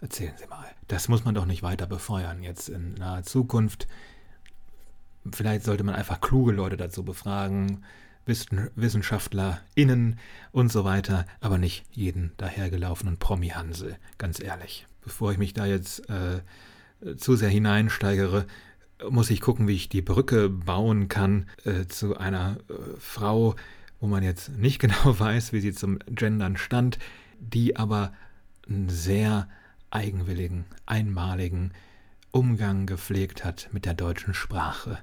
Erzählen 0.00 0.34
Sie 0.36 0.46
mal. 0.48 0.66
Das 0.88 1.08
muss 1.08 1.24
man 1.24 1.34
doch 1.34 1.46
nicht 1.46 1.62
weiter 1.62 1.86
befeuern 1.86 2.42
jetzt 2.42 2.68
in 2.68 2.94
naher 2.94 3.22
Zukunft. 3.22 3.86
Vielleicht 5.32 5.64
sollte 5.64 5.84
man 5.84 5.94
einfach 5.94 6.20
kluge 6.20 6.52
Leute 6.52 6.76
dazu 6.76 7.04
befragen, 7.04 7.84
WissenschaftlerInnen 8.26 10.18
und 10.52 10.70
so 10.70 10.84
weiter, 10.84 11.26
aber 11.40 11.58
nicht 11.58 11.84
jeden 11.90 12.32
dahergelaufenen 12.36 13.18
Promi-Hansel, 13.18 13.96
ganz 14.18 14.40
ehrlich. 14.40 14.86
Bevor 15.02 15.32
ich 15.32 15.38
mich 15.38 15.54
da 15.54 15.66
jetzt 15.66 16.08
äh, 16.08 16.42
zu 17.16 17.36
sehr 17.36 17.48
hineinsteigere, 17.48 18.46
muss 19.10 19.30
ich 19.30 19.40
gucken, 19.40 19.66
wie 19.66 19.74
ich 19.74 19.88
die 19.88 20.02
Brücke 20.02 20.48
bauen 20.48 21.08
kann 21.08 21.46
äh, 21.64 21.86
zu 21.86 22.16
einer 22.16 22.58
äh, 22.68 22.74
Frau, 22.98 23.56
wo 24.00 24.06
man 24.06 24.22
jetzt 24.22 24.48
nicht 24.56 24.78
genau 24.78 25.18
weiß, 25.18 25.52
wie 25.52 25.60
sie 25.60 25.72
zum 25.72 25.98
Gendern 26.06 26.56
stand, 26.56 26.98
die 27.38 27.76
aber 27.76 28.12
einen 28.68 28.88
sehr 28.88 29.48
eigenwilligen, 29.90 30.64
einmaligen 30.86 31.72
Umgang 32.30 32.86
gepflegt 32.86 33.44
hat 33.44 33.68
mit 33.72 33.84
der 33.84 33.94
deutschen 33.94 34.34
Sprache. 34.34 34.98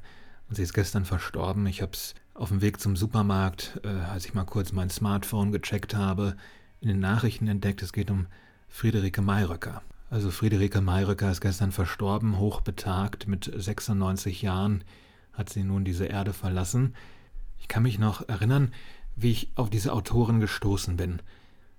Und 0.48 0.56
sie 0.56 0.64
ist 0.64 0.74
gestern 0.74 1.06
verstorben. 1.06 1.68
Ich 1.68 1.82
habe 1.82 1.92
es 1.94 2.16
auf 2.40 2.50
dem 2.50 2.62
Weg 2.62 2.80
zum 2.80 2.96
Supermarkt, 2.96 3.82
äh, 3.84 3.90
als 3.90 4.26
ich 4.26 4.34
mal 4.34 4.46
kurz 4.46 4.72
mein 4.72 4.90
Smartphone 4.90 5.52
gecheckt 5.52 5.94
habe, 5.94 6.38
in 6.80 6.88
den 6.88 7.00
Nachrichten 7.00 7.48
entdeckt, 7.48 7.82
es 7.82 7.92
geht 7.92 8.10
um 8.10 8.28
Friederike 8.70 9.22
Mayröcker. 9.22 9.82
Also 10.10 10.32
Friederike 10.32 10.80
Mayröcker 10.80 11.30
ist 11.30 11.42
gestern 11.42 11.74
verstorben, 11.74 12.40
hochbetagt, 12.40 13.28
mit 13.28 13.52
96 13.54 14.42
Jahren 14.42 14.86
hat 15.34 15.50
sie 15.50 15.64
nun 15.64 15.84
diese 15.84 16.06
Erde 16.06 16.32
verlassen. 16.32 16.96
Ich 17.60 17.68
kann 17.68 17.84
mich 17.84 18.00
noch 18.00 18.28
erinnern, 18.30 18.72
wie 19.18 19.32
ich 19.32 19.50
auf 19.56 19.70
diese 19.70 19.92
Autorin 19.92 20.40
gestoßen 20.40 20.96
bin. 20.96 21.22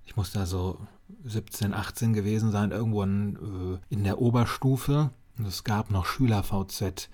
Ich 0.05 0.15
muss 0.15 0.31
da 0.31 0.45
so 0.45 0.79
17, 1.25 1.73
18 1.73 2.13
gewesen 2.13 2.51
sein, 2.51 2.69
irgendwo 2.69 3.01
in, 3.01 3.35
äh, 3.35 3.93
in 3.93 4.03
der 4.03 4.21
Oberstufe. 4.21 5.09
Und 5.39 5.47
es 5.47 5.63
gab 5.63 5.89
noch 5.89 6.05
Schüler-VZ. 6.05 7.09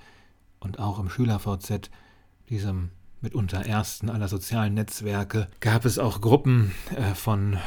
Und 0.60 0.80
auch 0.80 1.00
im 1.00 1.10
Schüler-VZ, 1.10 1.90
diesem 2.50 2.92
mitunter 3.21 3.65
ersten 3.65 4.10
aller 4.10 4.27
sozialen 4.27 4.73
Netzwerke, 4.73 5.47
gab 5.60 5.86
es 5.86 5.99
auch 5.99 6.21
Gruppen 6.21 6.73
äh, 6.95 7.13
von 7.15 7.58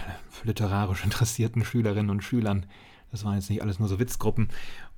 literarisch 0.44 1.04
interessierten 1.04 1.64
Schülerinnen 1.64 2.10
und 2.10 2.22
Schülern. 2.22 2.66
Das 3.10 3.24
waren 3.24 3.34
jetzt 3.34 3.50
nicht 3.50 3.62
alles 3.62 3.78
nur 3.78 3.88
so 3.88 3.98
Witzgruppen. 3.98 4.48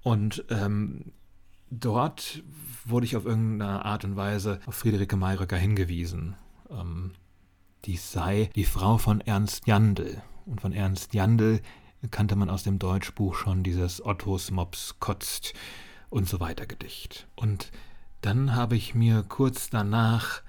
Und 0.03 0.45
ähm, 0.51 1.13
dort 1.71 2.43
wurde 2.85 3.07
ich 3.07 3.17
auf 3.17 3.25
irgendeine 3.25 3.85
Art 3.85 4.05
und 4.05 4.17
Weise 4.17 4.61
auf 4.67 4.75
Friederike 4.75 5.17
Mayröcker 5.17 5.57
hingewiesen. 5.57 6.37
Ähm, 6.71 7.13
dies 7.85 8.13
sei 8.13 8.51
die 8.55 8.65
Frau 8.65 8.99
von 8.99 9.21
Ernst 9.21 9.67
Jandl. 9.67 10.23
Und 10.45 10.61
von 10.61 10.73
Ernst 10.73 11.15
Jandl 11.15 11.61
kannte 12.11 12.37
man 12.37 12.51
aus 12.51 12.65
dem 12.65 12.79
Deutschbuch 12.79 13.35
schon 13.35 13.63
dieses 13.63 14.05
Ottos 14.05 14.51
Mops 14.51 14.97
kotzt 14.99 15.55
und 16.11 16.29
so 16.29 16.41
weiter 16.41 16.67
Gedicht. 16.67 17.29
Und 17.37 17.71
dann 18.23 18.55
habe 18.55 18.77
ich 18.77 18.95
mir 18.95 19.25
kurz 19.29 19.69
danach 19.69 20.43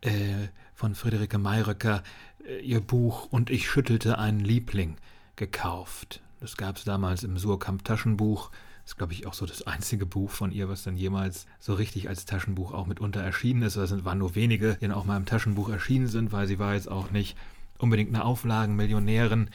äh, 0.00 0.48
von 0.74 0.94
Friederike 0.94 1.36
Mayröcker 1.36 2.02
äh, 2.46 2.60
ihr 2.60 2.80
Buch 2.80 3.28
Und 3.30 3.50
ich 3.50 3.68
schüttelte 3.68 4.18
einen 4.18 4.40
Liebling 4.40 4.96
gekauft. 5.36 6.22
Das 6.40 6.56
gab 6.56 6.76
es 6.76 6.84
damals 6.84 7.24
im 7.24 7.38
Surkamp 7.38 7.84
Taschenbuch. 7.84 8.50
Das 8.82 8.92
ist, 8.92 8.98
glaube 8.98 9.12
ich, 9.12 9.26
auch 9.26 9.34
so 9.34 9.46
das 9.46 9.66
einzige 9.66 10.06
Buch 10.06 10.30
von 10.30 10.50
ihr, 10.50 10.68
was 10.68 10.82
dann 10.82 10.96
jemals 10.96 11.46
so 11.60 11.74
richtig 11.74 12.08
als 12.08 12.24
Taschenbuch 12.24 12.72
auch 12.72 12.86
mitunter 12.86 13.20
erschienen 13.20 13.62
ist. 13.62 13.76
Es 13.76 14.04
waren 14.04 14.18
nur 14.18 14.34
wenige, 14.34 14.74
die 14.74 14.86
dann 14.86 14.92
auch 14.92 15.04
mal 15.04 15.16
im 15.16 15.26
Taschenbuch 15.26 15.68
erschienen 15.68 16.08
sind, 16.08 16.32
weil 16.32 16.48
sie 16.48 16.58
war 16.58 16.74
jetzt 16.74 16.90
auch 16.90 17.10
nicht 17.10 17.36
unbedingt 17.78 18.14
eine 18.14 18.24
Auflagenmillionärin. 18.24 19.50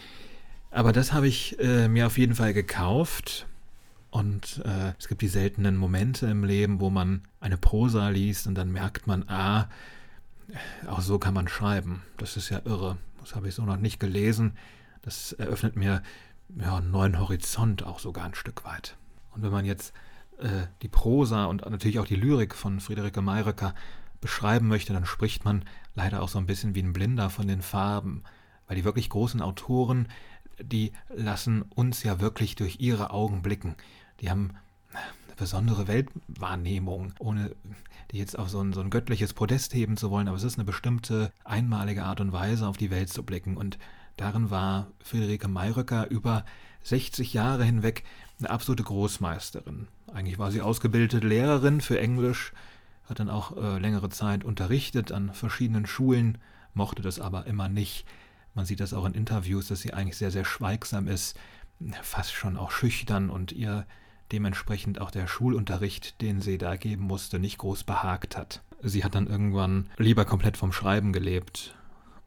Aber 0.71 0.93
das 0.93 1.11
habe 1.11 1.27
ich 1.27 1.59
äh, 1.59 1.87
mir 1.87 2.07
auf 2.07 2.17
jeden 2.17 2.35
Fall 2.35 2.53
gekauft. 2.53 3.47
Und 4.09 4.61
äh, 4.65 4.93
es 4.97 5.07
gibt 5.07 5.21
die 5.21 5.27
seltenen 5.27 5.75
Momente 5.75 6.27
im 6.27 6.43
Leben, 6.43 6.79
wo 6.79 6.89
man 6.89 7.23
eine 7.39 7.57
Prosa 7.57 8.09
liest 8.09 8.47
und 8.47 8.55
dann 8.55 8.71
merkt 8.71 9.05
man, 9.05 9.27
ah, 9.27 9.67
auch 10.87 11.01
so 11.01 11.19
kann 11.19 11.33
man 11.33 11.47
schreiben. 11.47 12.03
Das 12.17 12.37
ist 12.37 12.49
ja 12.49 12.61
irre. 12.63 12.97
Das 13.19 13.35
habe 13.35 13.49
ich 13.49 13.55
so 13.55 13.63
noch 13.63 13.77
nicht 13.77 13.99
gelesen. 13.99 14.53
Das 15.01 15.33
eröffnet 15.33 15.75
mir 15.75 16.01
ja, 16.57 16.77
einen 16.77 16.91
neuen 16.91 17.19
Horizont 17.19 17.83
auch 17.83 17.99
sogar 17.99 18.25
ein 18.25 18.35
Stück 18.35 18.63
weit. 18.63 18.95
Und 19.31 19.43
wenn 19.43 19.51
man 19.51 19.65
jetzt 19.65 19.93
äh, 20.39 20.67
die 20.81 20.87
Prosa 20.87 21.45
und 21.45 21.69
natürlich 21.69 21.99
auch 21.99 22.05
die 22.05 22.15
Lyrik 22.15 22.55
von 22.55 22.79
Friederike 22.79 23.21
Mayröcker 23.21 23.75
beschreiben 24.21 24.67
möchte, 24.67 24.93
dann 24.93 25.05
spricht 25.05 25.45
man 25.45 25.65
leider 25.95 26.21
auch 26.21 26.29
so 26.29 26.39
ein 26.39 26.45
bisschen 26.45 26.75
wie 26.75 26.81
ein 26.81 26.93
Blinder 26.93 27.29
von 27.29 27.47
den 27.47 27.61
Farben, 27.61 28.23
weil 28.67 28.77
die 28.77 28.83
wirklich 28.83 29.09
großen 29.09 29.41
Autoren, 29.41 30.07
die 30.61 30.91
lassen 31.13 31.63
uns 31.63 32.03
ja 32.03 32.19
wirklich 32.19 32.55
durch 32.55 32.79
ihre 32.79 33.11
Augen 33.11 33.41
blicken. 33.41 33.75
Die 34.21 34.29
haben 34.29 34.51
eine 34.91 35.35
besondere 35.35 35.87
Weltwahrnehmung, 35.87 37.13
ohne 37.19 37.55
die 38.11 38.17
jetzt 38.17 38.37
auf 38.39 38.49
so 38.49 38.61
ein, 38.61 38.73
so 38.73 38.81
ein 38.81 38.89
göttliches 38.89 39.33
Podest 39.33 39.73
heben 39.73 39.97
zu 39.97 40.09
wollen, 40.09 40.27
aber 40.27 40.37
es 40.37 40.43
ist 40.43 40.57
eine 40.57 40.65
bestimmte 40.65 41.31
einmalige 41.43 42.03
Art 42.03 42.21
und 42.21 42.31
Weise, 42.31 42.67
auf 42.67 42.77
die 42.77 42.89
Welt 42.89 43.09
zu 43.09 43.23
blicken. 43.23 43.57
Und 43.57 43.77
Darin 44.17 44.49
war 44.49 44.87
Friederike 44.99 45.47
Mayröcker 45.47 46.09
über 46.09 46.43
60 46.81 47.33
Jahre 47.33 47.63
hinweg 47.63 48.03
eine 48.39 48.49
absolute 48.49 48.83
Großmeisterin. 48.83 49.87
Eigentlich 50.11 50.39
war 50.39 50.51
sie 50.51 50.61
ausgebildete 50.61 51.25
Lehrerin 51.25 51.81
für 51.81 51.99
Englisch, 51.99 52.51
hat 53.07 53.19
dann 53.19 53.29
auch 53.29 53.55
äh, 53.55 53.77
längere 53.77 54.09
Zeit 54.09 54.43
unterrichtet 54.43 55.11
an 55.11 55.33
verschiedenen 55.33 55.85
Schulen, 55.85 56.39
mochte 56.73 57.03
das 57.03 57.19
aber 57.19 57.45
immer 57.45 57.69
nicht. 57.69 58.05
Man 58.57 58.65
sieht 58.65 58.79
das 58.79 58.95
auch 58.95 59.05
in 59.05 59.13
Interviews, 59.13 59.67
dass 59.67 59.81
sie 59.81 59.93
eigentlich 59.93 60.17
sehr, 60.17 60.31
sehr 60.31 60.43
schweigsam 60.43 61.07
ist, 61.07 61.37
fast 62.01 62.33
schon 62.33 62.57
auch 62.57 62.71
schüchtern 62.71 63.29
und 63.29 63.51
ihr 63.51 63.85
dementsprechend 64.31 64.99
auch 64.99 65.11
der 65.11 65.27
Schulunterricht, 65.27 66.19
den 66.23 66.41
sie 66.41 66.57
da 66.57 66.75
geben 66.75 67.03
musste, 67.03 67.37
nicht 67.37 67.59
groß 67.59 67.83
behagt 67.83 68.35
hat. 68.35 68.63
Sie 68.81 69.03
hat 69.03 69.13
dann 69.13 69.27
irgendwann 69.27 69.91
lieber 69.97 70.25
komplett 70.25 70.57
vom 70.57 70.73
Schreiben 70.73 71.13
gelebt 71.13 71.75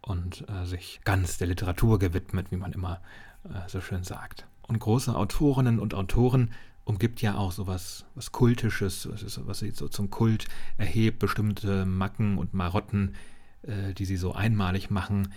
und 0.02 0.48
äh, 0.48 0.66
sich 0.66 1.00
ganz 1.04 1.36
der 1.38 1.48
Literatur 1.48 1.98
gewidmet, 1.98 2.52
wie 2.52 2.56
man 2.56 2.74
immer 2.74 3.00
äh, 3.42 3.68
so 3.68 3.80
schön 3.80 4.04
sagt. 4.04 4.46
Und 4.68 4.78
große 4.78 5.12
Autorinnen 5.16 5.80
und 5.80 5.94
Autoren 5.94 6.52
umgibt 6.84 7.20
ja 7.22 7.34
auch 7.34 7.50
sowas 7.50 8.04
was 8.14 8.30
Kultisches, 8.30 9.08
was, 9.10 9.40
was 9.48 9.58
sie 9.58 9.72
so 9.72 9.88
zum 9.88 10.10
Kult 10.10 10.46
erhebt, 10.78 11.18
bestimmte 11.18 11.86
Macken 11.86 12.38
und 12.38 12.54
Marotten, 12.54 13.16
äh, 13.62 13.94
die 13.94 14.04
sie 14.04 14.16
so 14.16 14.32
einmalig 14.32 14.90
machen. 14.90 15.32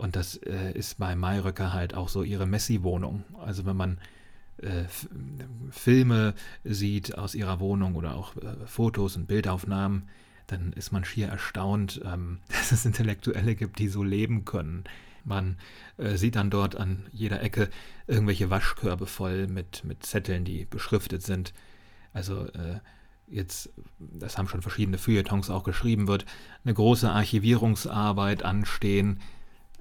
Und 0.00 0.16
das 0.16 0.36
äh, 0.36 0.72
ist 0.72 0.96
bei 0.96 1.14
Mayröcker 1.14 1.74
halt 1.74 1.92
auch 1.92 2.08
so 2.08 2.22
ihre 2.22 2.46
Messi-Wohnung. 2.46 3.22
Also 3.38 3.66
wenn 3.66 3.76
man 3.76 3.98
äh, 4.56 4.84
Filme 5.70 6.32
sieht 6.64 7.18
aus 7.18 7.34
ihrer 7.34 7.60
Wohnung 7.60 7.94
oder 7.96 8.16
auch 8.16 8.34
äh, 8.36 8.66
Fotos 8.66 9.16
und 9.16 9.26
Bildaufnahmen, 9.26 10.08
dann 10.46 10.72
ist 10.72 10.90
man 10.90 11.04
schier 11.04 11.28
erstaunt, 11.28 12.00
ähm, 12.02 12.38
dass 12.48 12.72
es 12.72 12.86
Intellektuelle 12.86 13.54
gibt, 13.54 13.78
die 13.78 13.88
so 13.88 14.02
leben 14.02 14.46
können. 14.46 14.84
Man 15.22 15.58
äh, 15.98 16.16
sieht 16.16 16.36
dann 16.36 16.48
dort 16.48 16.76
an 16.76 17.06
jeder 17.12 17.42
Ecke 17.42 17.68
irgendwelche 18.06 18.48
Waschkörbe 18.48 19.06
voll 19.06 19.48
mit, 19.48 19.84
mit 19.84 20.06
Zetteln, 20.06 20.46
die 20.46 20.64
beschriftet 20.64 21.22
sind. 21.22 21.52
Also 22.14 22.46
äh, 22.46 22.80
jetzt, 23.26 23.68
das 23.98 24.38
haben 24.38 24.48
schon 24.48 24.62
verschiedene 24.62 24.96
Feuilletons 24.96 25.50
auch 25.50 25.62
geschrieben 25.62 26.08
wird, 26.08 26.24
eine 26.64 26.72
große 26.72 27.10
Archivierungsarbeit 27.10 28.44
anstehen. 28.44 29.20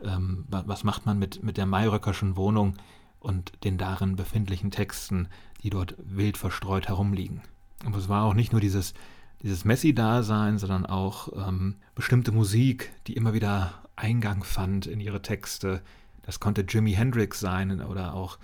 Ähm, 0.03 0.45
was 0.49 0.83
macht 0.83 1.05
man 1.05 1.19
mit, 1.19 1.43
mit 1.43 1.57
der 1.57 1.65
Mayröckerschen 1.65 2.35
Wohnung 2.35 2.75
und 3.19 3.63
den 3.63 3.77
darin 3.77 4.15
befindlichen 4.15 4.71
Texten, 4.71 5.27
die 5.63 5.69
dort 5.69 5.95
wild 5.99 6.37
verstreut 6.37 6.87
herumliegen? 6.87 7.41
Und 7.85 7.95
es 7.95 8.09
war 8.09 8.23
auch 8.23 8.33
nicht 8.33 8.51
nur 8.51 8.61
dieses, 8.61 8.93
dieses 9.41 9.65
Messi-Dasein, 9.65 10.57
sondern 10.57 10.85
auch 10.85 11.29
ähm, 11.47 11.75
bestimmte 11.95 12.31
Musik, 12.31 12.91
die 13.07 13.13
immer 13.13 13.33
wieder 13.33 13.73
Eingang 13.95 14.43
fand 14.43 14.85
in 14.87 14.99
ihre 14.99 15.21
Texte. 15.21 15.81
Das 16.23 16.39
konnte 16.39 16.61
Jimi 16.61 16.93
Hendrix 16.93 17.39
sein 17.39 17.81
oder 17.81 18.13
auch 18.13 18.37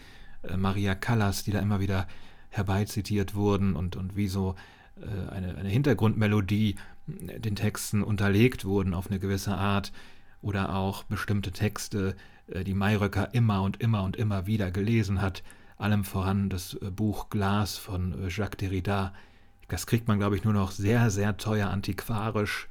äh, 0.43 0.57
Maria 0.57 0.95
Callas, 0.95 1.43
die 1.43 1.51
da 1.51 1.59
immer 1.59 1.79
wieder 1.79 2.07
herbeizitiert 2.49 3.35
wurden 3.35 3.75
und, 3.75 3.95
und 3.95 4.15
wie 4.15 4.27
so 4.27 4.55
äh, 4.99 5.31
eine, 5.31 5.55
eine 5.55 5.69
Hintergrundmelodie 5.69 6.75
äh, 7.27 7.39
den 7.39 7.55
Texten 7.55 8.03
unterlegt 8.03 8.65
wurden 8.65 8.93
auf 8.93 9.07
eine 9.07 9.19
gewisse 9.19 9.55
Art. 9.55 9.91
Oder 10.45 10.75
auch 10.75 11.03
bestimmte 11.03 11.51
Texte, 11.51 12.15
äh, 12.47 12.63
die 12.63 12.75
Mayröcker 12.75 13.34
immer 13.34 13.63
und 13.63 13.81
immer 13.81 14.03
und 14.03 14.15
immer 14.15 14.45
wieder 14.45 14.69
gelesen 14.69 15.21
hat. 15.21 15.41
Allem 15.77 16.03
voran 16.03 16.49
das 16.49 16.75
äh, 16.75 16.91
Buch 16.91 17.29
Glas 17.31 17.77
von 17.77 18.23
äh, 18.23 18.29
Jacques 18.29 18.58
Derrida. 18.58 19.12
Das 19.69 19.88
kriegt 19.88 20.08
man, 20.08 20.19
glaube 20.19 20.36
ich, 20.36 20.43
nur 20.43 20.53
noch 20.53 20.69
sehr, 20.69 21.10
sehr 21.10 21.38
teuer 21.38 21.69
antiquarisch 21.69 22.69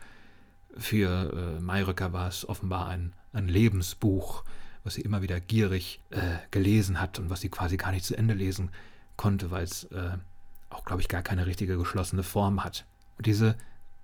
für 0.76 1.60
Mayröcker 1.60 2.12
war 2.12 2.26
es 2.26 2.48
offenbar 2.48 2.88
ein, 2.88 3.12
ein 3.32 3.46
Lebensbuch, 3.46 4.42
was 4.82 4.94
sie 4.94 5.02
immer 5.02 5.22
wieder 5.22 5.38
gierig 5.38 6.00
äh, 6.10 6.36
gelesen 6.50 7.00
hat 7.00 7.20
und 7.20 7.30
was 7.30 7.40
sie 7.40 7.48
quasi 7.48 7.76
gar 7.76 7.92
nicht 7.92 8.04
zu 8.04 8.16
Ende 8.16 8.34
lesen 8.34 8.70
konnte, 9.16 9.52
weil 9.52 9.62
es 9.62 9.84
äh, 9.84 10.18
auch, 10.70 10.84
glaube 10.84 11.00
ich, 11.00 11.08
gar 11.08 11.22
keine 11.22 11.46
richtige 11.46 11.78
geschlossene 11.78 12.24
Form 12.24 12.64
hat. 12.64 12.84
Und 13.16 13.26
diese 13.26 13.56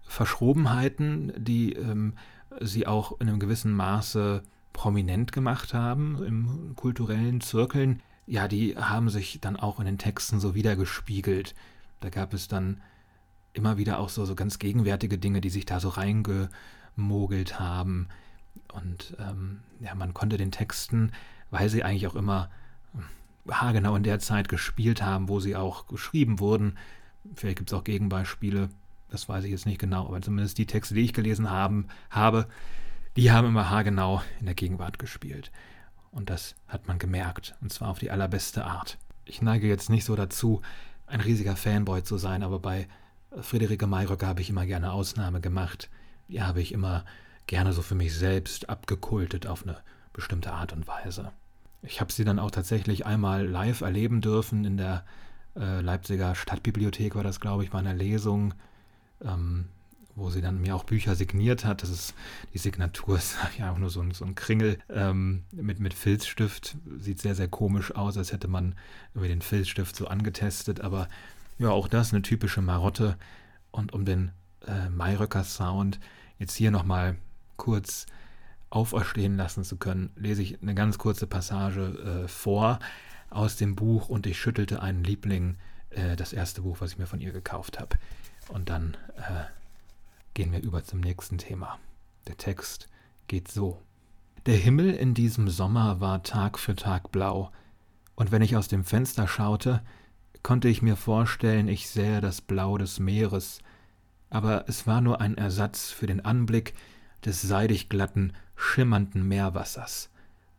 Verschrobenheiten, 0.03 1.33
die 1.37 1.73
ähm, 1.73 2.15
sie 2.59 2.87
auch 2.87 3.21
in 3.21 3.29
einem 3.29 3.39
gewissen 3.39 3.73
Maße 3.73 4.43
prominent 4.73 5.33
gemacht 5.33 5.75
haben 5.75 6.23
im 6.25 6.73
kulturellen 6.77 7.41
Zirkeln, 7.41 8.03
ja, 8.27 8.47
die 8.47 8.77
haben 8.77 9.09
sich 9.09 9.41
dann 9.41 9.57
auch 9.57 9.81
in 9.81 9.87
den 9.87 9.99
Texten 9.99 10.39
so 10.39 10.55
wiedergespiegelt. 10.55 11.55
Da 12.01 12.11
gab 12.11 12.33
es 12.33 12.47
dann 12.47 12.81
immer 13.53 13.77
wieder 13.77 13.99
auch 13.99 14.09
so, 14.09 14.25
so 14.25 14.35
ganz 14.37 14.59
gegenwärtige 14.59 15.19
Dinge, 15.19 15.41
die 15.41 15.51
sich 15.51 15.67
da 15.67 15.81
so 15.81 15.89
reingemogelt 15.89 17.59
haben. 17.59 18.09
Und 18.73 19.17
ähm, 19.19 19.61
ja, 19.81 19.95
man 19.97 20.15
konnte 20.15 20.37
den 20.37 20.53
Texten, 20.53 21.11
weil 21.51 21.69
sie 21.69 21.83
eigentlich 21.83 22.07
auch 22.07 22.15
immer 22.15 22.51
haargenau 23.49 23.97
in 23.97 24.05
der 24.05 24.21
Zeit 24.21 24.49
gespielt 24.49 25.03
haben, 25.03 25.29
wo 25.29 25.41
sie 25.41 25.57
auch 25.57 25.89
geschrieben 25.89 26.39
wurden, 26.39 26.77
vielleicht 27.35 27.59
gibt 27.59 27.71
es 27.73 27.75
auch 27.77 27.85
Gegenbeispiele, 27.85 28.69
das 29.11 29.29
weiß 29.29 29.45
ich 29.45 29.51
jetzt 29.51 29.67
nicht 29.67 29.81
genau, 29.81 30.07
aber 30.07 30.23
zumindest 30.23 30.59
die 30.59 30.67
Texte, 30.67 30.95
die 30.95 31.05
ich 31.05 31.13
gelesen 31.13 31.51
haben, 31.51 31.89
habe, 32.11 32.47
die 33.17 33.31
haben 33.31 33.49
immer 33.49 33.71
haargenau 33.71 34.23
in 34.39 34.47
der 34.47 34.55
Gegenwart 34.55 34.99
gespielt. 34.99 35.51
Und 36.11 36.31
das 36.31 36.55
hat 36.69 36.89
man 36.89 36.99
gemerkt, 36.99 37.55
und 37.61 37.73
zwar 37.73 37.89
auf 37.89 37.99
die 37.99 38.11
allerbeste 38.11 38.65
Art. 38.65 38.99
Ich 39.25 39.43
neige 39.43 39.69
jetzt 39.69 39.91
nicht 39.91 40.05
so 40.05 40.17
dazu, 40.17 40.63
ein 41.07 41.21
riesiger 41.21 41.57
Fanboy 41.57 42.03
zu 42.03 42.19
sein, 42.19 42.43
aber 42.43 42.59
bei 42.59 42.89
Friederike 43.41 43.87
Mayröcker 43.87 44.27
habe 44.27 44.41
ich 44.41 44.51
immer 44.51 44.67
gerne 44.67 44.93
Ausnahme 44.93 45.41
gemacht. 45.41 45.89
Die 46.29 46.43
habe 46.43 46.61
ich 46.61 46.73
immer 46.73 47.05
gerne 47.47 47.73
so 47.73 47.83
für 47.83 47.95
mich 47.95 48.15
selbst 48.15 48.69
abgekultet 48.69 49.47
auf 49.47 49.63
eine 49.63 49.77
bestimmte 50.13 50.53
Art 50.53 50.73
und 50.73 50.87
Weise. 50.87 51.33
Ich 51.83 52.01
habe 52.01 52.13
sie 52.13 52.25
dann 52.25 52.39
auch 52.39 52.51
tatsächlich 52.51 53.07
einmal 53.07 53.47
live 53.47 53.81
erleben 53.81 54.21
dürfen 54.21 54.65
in 54.65 54.77
der 54.77 55.05
äh, 55.57 55.81
Leipziger 55.81 56.35
Stadtbibliothek, 56.35 57.15
war 57.15 57.25
das, 57.25 57.41
glaube 57.41 57.65
ich, 57.65 57.71
bei 57.71 57.79
einer 57.79 57.95
Lesung, 57.95 58.55
ähm, 59.25 59.67
wo 60.17 60.31
sie 60.31 60.41
dann 60.41 60.61
mir 60.61 60.77
auch 60.77 60.85
Bücher 60.85 61.15
signiert 61.15 61.65
hat. 61.65 61.83
Das 61.83 61.91
ist, 61.91 62.15
die 62.53 62.59
Signatur 62.59 63.17
ist 63.19 63.37
ja 63.59 63.73
auch 63.73 63.79
nur 63.79 63.91
so 63.91 64.01
ein, 64.01 64.13
so 64.13 64.25
ein 64.25 64.35
Kringel 64.35 64.79
ähm, 64.89 65.45
mit, 65.51 65.81
mit 65.81 65.95
Filzstift. 65.95 66.77
Sieht 66.99 67.21
sehr, 67.21 67.35
sehr 67.35 67.49
komisch 67.49 67.95
aus, 67.95 68.17
als 68.17 68.33
hätte 68.33 68.49
man 68.49 68.75
über 69.15 69.29
den 69.29 69.43
Filzstift 69.43 69.97
so 69.97 70.07
angetestet, 70.09 70.81
aber 70.81 71.09
ja, 71.59 71.71
auch 71.71 71.89
das 71.89 72.13
eine 72.13 72.23
typische 72.23 72.63
Marotte. 72.63 73.17
Und 73.71 73.93
um 73.93 74.05
den 74.05 74.33
äh, 74.67 74.89
Mayröcker 74.89 75.45
Sound 75.45 76.01
jetzt 76.39 76.57
hier 76.57 76.71
nochmal 76.71 77.17
kurz 77.57 78.07
auferstehen 78.71 79.37
lassen 79.37 79.65
zu 79.65 79.77
können, 79.77 80.11
lese 80.17 80.43
ich 80.43 80.63
eine 80.63 80.75
ganz 80.75 80.99
kurze 80.99 81.27
Passage 81.27 82.25
äh, 82.25 82.29
vor 82.29 82.79
aus 83.29 83.57
dem 83.57 83.77
Buch 83.77 84.09
und 84.09 84.27
ich 84.27 84.39
schüttelte 84.39 84.83
einen 84.83 85.05
Liebling, 85.05 85.57
äh, 85.91 86.17
das 86.17 86.33
erste 86.33 86.63
Buch, 86.63 86.79
was 86.81 86.93
ich 86.93 86.99
mir 86.99 87.07
von 87.07 87.21
ihr 87.21 87.33
gekauft 87.33 87.79
habe. 87.79 87.97
Und 88.51 88.69
dann 88.69 88.97
äh, 89.17 89.45
gehen 90.35 90.53
wir 90.53 90.63
über 90.63 90.85
zum 90.85 91.01
nächsten 91.01 91.39
Thema. 91.39 91.79
Der 92.27 92.37
Text 92.37 92.89
geht 93.29 93.49
so. 93.49 93.81
Der 94.47 94.57
Himmel 94.57 94.91
in 94.91 95.15
diesem 95.15 95.49
Sommer 95.49 96.01
war 96.01 96.23
Tag 96.23 96.59
für 96.59 96.75
Tag 96.75 97.13
blau, 97.13 97.53
und 98.17 98.33
wenn 98.33 98.43
ich 98.43 98.57
aus 98.57 98.69
dem 98.69 98.85
Fenster 98.85 99.27
schaute, 99.27 99.83
konnte 100.43 100.69
ich 100.69 100.83
mir 100.83 100.97
vorstellen, 100.97 101.69
ich 101.69 101.89
sähe 101.89 102.21
das 102.21 102.41
Blau 102.41 102.77
des 102.77 102.99
Meeres, 102.99 103.61
aber 104.29 104.69
es 104.69 104.87
war 104.87 105.01
nur 105.01 105.21
ein 105.21 105.37
Ersatz 105.39 105.91
für 105.91 106.07
den 106.07 106.25
Anblick 106.25 106.75
des 107.25 107.41
seidig 107.41 107.89
glatten, 107.89 108.33
schimmernden 108.57 109.27
Meerwassers, 109.27 110.11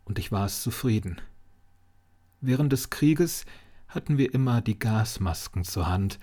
und 0.06 0.17
ich 0.17 0.32
war 0.32 0.45
es 0.45 0.63
zufrieden. 0.63 1.21
Während 2.39 2.71
des 2.71 2.89
Krieges 2.89 3.45
hatten 3.88 4.17
wir 4.17 4.34
immer 4.34 4.62
die 4.62 4.80
Gasmasken 4.80 5.63
zur 5.63 5.88
Hand 5.88 6.17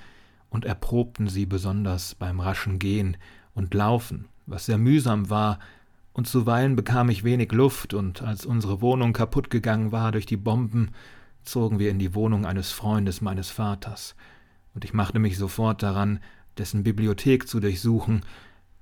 und 0.51 0.65
erprobten 0.65 1.29
sie 1.29 1.47
besonders 1.47 2.15
beim 2.15 2.41
raschen 2.41 2.79
Gehen 2.79 3.17
und 3.55 3.75
Laufen, 3.75 4.29
was 4.47 4.67
sehr 4.67 4.79
mühsam 4.79 5.31
war, 5.31 5.59
und 6.13 6.27
zuweilen 6.27 6.75
bekam 6.75 7.11
ich 7.11 7.23
wenig 7.23 7.53
Luft, 7.53 7.95
und 7.95 8.23
als 8.23 8.45
unsere 8.45 8.81
Wohnung 8.81 9.13
kaputt 9.13 9.51
gegangen 9.51 9.93
war 9.93 10.11
durch 10.11 10.27
die 10.27 10.37
Bomben, 10.37 10.91
zogen 11.45 11.79
wir 11.79 11.91
in 11.91 11.99
die 11.99 12.15
Wohnung 12.15 12.45
eines 12.45 12.73
Freundes 12.73 13.21
meines 13.21 13.51
Vaters, 13.51 14.17
und 14.75 14.85
ich 14.85 14.93
machte 14.93 15.19
mich 15.19 15.39
sofort 15.39 15.83
daran, 15.83 16.21
dessen 16.57 16.83
Bibliothek 16.83 17.47
zu 17.47 17.61
durchsuchen, 17.61 18.23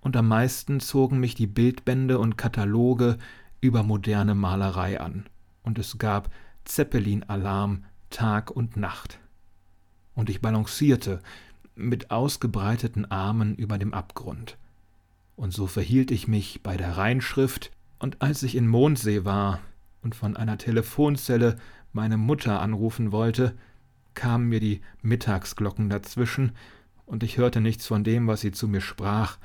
und 0.01 0.17
am 0.17 0.29
meisten 0.29 0.81
zogen 0.81 1.19
mich 1.19 1.35
die 1.35 1.47
Bildbände 1.47 2.19
und 2.19 2.39
Kataloge 2.39 3.19
über 3.61 3.83
moderne 3.83 4.35
Malerei 4.35 5.01
an, 5.01 5.27
und 5.63 5.79
es 5.79 5.99
gab 5.99 6.31
Zeppelin-Alarm 6.65 7.85
Tag 8.11 8.51
und 8.51 8.77
Nacht. 8.77 9.19
Und 10.15 10.31
ich 10.31 10.41
balancierte 10.41 11.21
mit 11.77 12.11
ausgebreiteten 12.11 13.11
Armen 13.11 13.55
über 13.55 13.79
dem 13.79 13.95
Abgrund. 13.95 14.57
Und 15.37 15.53
so 15.53 15.67
verhielt 15.67 16.11
ich 16.11 16.27
mich 16.27 16.63
bei 16.63 16.77
der 16.77 16.97
Reinschrift, 16.97 17.71
und 17.99 18.21
als 18.21 18.43
ich 18.43 18.57
in 18.57 18.67
Mondsee 18.67 19.25
war 19.25 19.61
und 20.03 20.15
von 20.15 20.37
einer 20.37 20.59
Telefonzelle 20.59 21.57
meine 21.93 22.17
Mutter 22.17 22.61
anrufen 22.61 23.13
wollte, 23.13 23.55
kamen 24.15 24.49
mir 24.49 24.61
die 24.61 24.81
Mittagsglocken 25.03 25.89
dazwischen, 25.89 26.53
und 27.05 27.23
ich 27.23 27.39
hörte 27.39 27.61
nichts 27.61 27.87
von 27.87 28.03
dem, 28.03 28.27
was 28.27 28.41
sie 28.41 28.51
zu 28.51 28.67
mir 28.67 28.81
sprach, 28.81 29.39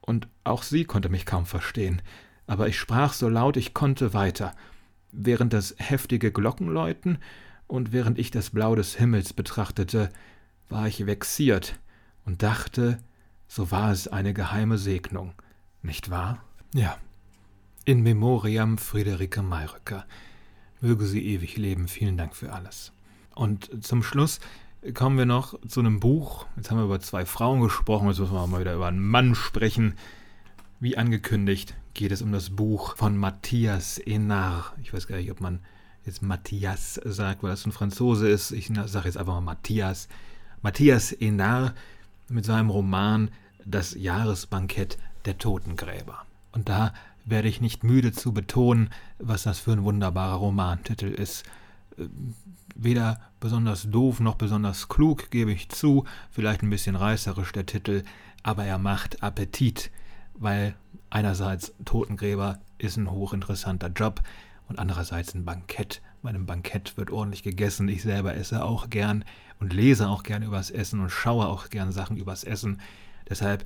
und 0.00 0.28
auch 0.44 0.62
sie 0.62 0.84
konnte 0.84 1.08
mich 1.08 1.26
kaum 1.26 1.46
verstehen, 1.46 2.02
aber 2.46 2.68
ich 2.68 2.78
sprach 2.78 3.14
so 3.14 3.28
laut 3.28 3.56
ich 3.56 3.72
konnte 3.72 4.12
weiter, 4.12 4.54
während 5.12 5.52
das 5.52 5.74
heftige 5.78 6.30
Glockenläuten 6.30 7.18
und 7.66 7.92
während 7.92 8.18
ich 8.18 8.30
das 8.30 8.50
Blau 8.50 8.74
des 8.74 8.96
Himmels 8.96 9.32
betrachtete, 9.32 10.10
war 10.68 10.86
ich 10.88 11.06
vexiert 11.06 11.78
und 12.24 12.42
dachte, 12.42 12.98
so 13.48 13.70
war 13.70 13.92
es 13.92 14.08
eine 14.08 14.34
geheime 14.34 14.78
Segnung, 14.78 15.34
nicht 15.82 16.10
wahr? 16.10 16.42
Ja. 16.74 16.96
In 17.84 18.02
Memoriam 18.02 18.78
Friederike 18.78 19.42
Mayröcker. 19.42 20.06
Möge 20.80 21.06
sie 21.06 21.24
ewig 21.24 21.56
leben. 21.56 21.86
Vielen 21.86 22.16
Dank 22.16 22.34
für 22.34 22.52
alles. 22.52 22.92
Und 23.34 23.84
zum 23.84 24.02
Schluss 24.02 24.40
kommen 24.92 25.16
wir 25.16 25.26
noch 25.26 25.58
zu 25.66 25.80
einem 25.80 26.00
Buch. 26.00 26.46
Jetzt 26.56 26.70
haben 26.70 26.78
wir 26.78 26.84
über 26.84 27.00
zwei 27.00 27.24
Frauen 27.24 27.60
gesprochen, 27.60 28.08
jetzt 28.08 28.18
müssen 28.18 28.34
wir 28.34 28.46
mal 28.46 28.60
wieder 28.60 28.74
über 28.74 28.88
einen 28.88 29.06
Mann 29.06 29.34
sprechen. 29.34 29.94
Wie 30.80 30.98
angekündigt 30.98 31.74
geht 31.94 32.12
es 32.12 32.20
um 32.20 32.32
das 32.32 32.50
Buch 32.50 32.96
von 32.96 33.16
Matthias 33.16 33.98
Enar. 33.98 34.74
Ich 34.82 34.92
weiß 34.92 35.06
gar 35.06 35.16
nicht, 35.16 35.30
ob 35.30 35.40
man 35.40 35.60
jetzt 36.04 36.22
Matthias 36.22 37.00
sagt, 37.04 37.42
weil 37.42 37.50
das 37.50 37.64
ein 37.64 37.72
Franzose 37.72 38.28
ist. 38.28 38.50
Ich 38.50 38.70
sage 38.86 39.06
jetzt 39.06 39.16
einfach 39.16 39.34
mal 39.34 39.40
Matthias. 39.40 40.08
Matthias 40.64 41.12
Enard 41.12 41.74
mit 42.30 42.46
seinem 42.46 42.70
Roman 42.70 43.30
Das 43.66 43.92
Jahresbankett 43.92 44.96
der 45.26 45.36
Totengräber. 45.36 46.24
Und 46.52 46.70
da 46.70 46.94
werde 47.26 47.48
ich 47.48 47.60
nicht 47.60 47.84
müde 47.84 48.12
zu 48.12 48.32
betonen, 48.32 48.88
was 49.18 49.42
das 49.42 49.58
für 49.58 49.72
ein 49.72 49.84
wunderbarer 49.84 50.36
Romantitel 50.36 51.08
ist. 51.08 51.44
Weder 52.74 53.20
besonders 53.40 53.90
doof 53.90 54.20
noch 54.20 54.36
besonders 54.36 54.88
klug, 54.88 55.30
gebe 55.30 55.52
ich 55.52 55.68
zu, 55.68 56.06
vielleicht 56.30 56.62
ein 56.62 56.70
bisschen 56.70 56.96
reißerisch 56.96 57.52
der 57.52 57.66
Titel, 57.66 58.02
aber 58.42 58.64
er 58.64 58.78
macht 58.78 59.22
Appetit, 59.22 59.90
weil 60.32 60.74
einerseits 61.10 61.74
Totengräber 61.84 62.58
ist 62.78 62.96
ein 62.96 63.10
hochinteressanter 63.10 63.88
Job 63.88 64.22
und 64.68 64.78
andererseits 64.78 65.34
ein 65.34 65.44
Bankett. 65.44 66.00
Bei 66.22 66.30
einem 66.30 66.46
Bankett 66.46 66.96
wird 66.96 67.10
ordentlich 67.10 67.42
gegessen. 67.42 67.86
Ich 67.88 68.02
selber 68.02 68.34
esse 68.34 68.64
auch 68.64 68.88
gern 68.88 69.26
und 69.60 69.72
lese 69.72 70.08
auch 70.08 70.22
gern 70.22 70.42
übers 70.42 70.70
Essen 70.70 71.00
und 71.00 71.10
schaue 71.10 71.46
auch 71.46 71.70
gern 71.70 71.92
Sachen 71.92 72.16
übers 72.16 72.44
Essen. 72.44 72.80
Deshalb 73.28 73.64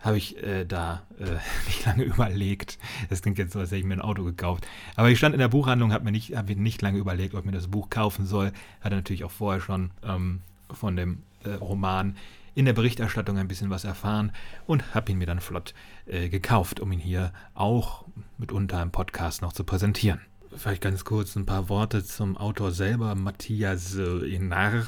habe 0.00 0.18
ich 0.18 0.42
äh, 0.42 0.64
da 0.64 1.02
äh, 1.18 1.24
nicht 1.66 1.84
lange 1.86 2.02
überlegt. 2.02 2.78
Das 3.08 3.22
klingt 3.22 3.38
jetzt 3.38 3.52
so, 3.52 3.60
als 3.60 3.70
hätte 3.70 3.78
ich 3.78 3.84
mir 3.84 3.94
ein 3.94 4.02
Auto 4.02 4.24
gekauft. 4.24 4.66
Aber 4.96 5.10
ich 5.10 5.18
stand 5.18 5.34
in 5.34 5.38
der 5.38 5.48
Buchhandlung, 5.48 5.92
habe 5.92 6.04
mir, 6.04 6.12
nicht, 6.12 6.36
hab 6.36 6.48
mir 6.48 6.56
nicht 6.56 6.82
lange 6.82 6.98
überlegt, 6.98 7.34
ob 7.34 7.40
ich 7.40 7.46
mir 7.46 7.52
das 7.52 7.68
Buch 7.68 7.88
kaufen 7.88 8.26
soll. 8.26 8.52
Hatte 8.80 8.96
natürlich 8.96 9.24
auch 9.24 9.30
vorher 9.30 9.60
schon 9.60 9.92
ähm, 10.02 10.40
von 10.70 10.96
dem 10.96 11.22
äh, 11.44 11.50
Roman 11.50 12.16
in 12.54 12.66
der 12.66 12.74
Berichterstattung 12.74 13.38
ein 13.38 13.48
bisschen 13.48 13.70
was 13.70 13.84
erfahren 13.84 14.32
und 14.66 14.94
habe 14.94 15.12
ihn 15.12 15.18
mir 15.18 15.26
dann 15.26 15.40
flott 15.40 15.72
äh, 16.06 16.28
gekauft, 16.28 16.80
um 16.80 16.92
ihn 16.92 16.98
hier 16.98 17.32
auch 17.54 18.04
mitunter 18.36 18.82
im 18.82 18.90
Podcast 18.90 19.40
noch 19.40 19.52
zu 19.52 19.64
präsentieren. 19.64 20.20
Vielleicht 20.56 20.82
ganz 20.82 21.04
kurz 21.04 21.34
ein 21.36 21.46
paar 21.46 21.68
Worte 21.68 22.04
zum 22.04 22.36
Autor 22.36 22.72
selber, 22.72 23.14
Matthias 23.14 23.96
Enar. 23.96 24.86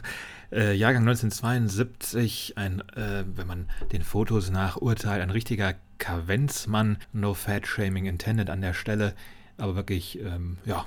Äh, 0.53 0.75
Jahrgang 0.75 1.03
1972, 1.03 2.55
ein, 2.57 2.81
äh, 2.91 3.25
wenn 3.35 3.47
man 3.47 3.69
den 3.93 4.03
Fotos 4.03 4.51
nach 4.51 4.77
urteilt, 4.77 5.23
ein 5.23 5.31
richtiger 5.31 5.75
Kavenzmann, 5.99 6.99
no 7.13 7.35
fat 7.35 7.67
shaming 7.67 8.07
intended 8.07 8.51
an 8.51 8.61
der 8.61 8.75
Stelle, 8.75 9.15
aber 9.57 9.75
wirklich, 9.75 10.21
ähm, 10.21 10.59
ja, 10.65 10.85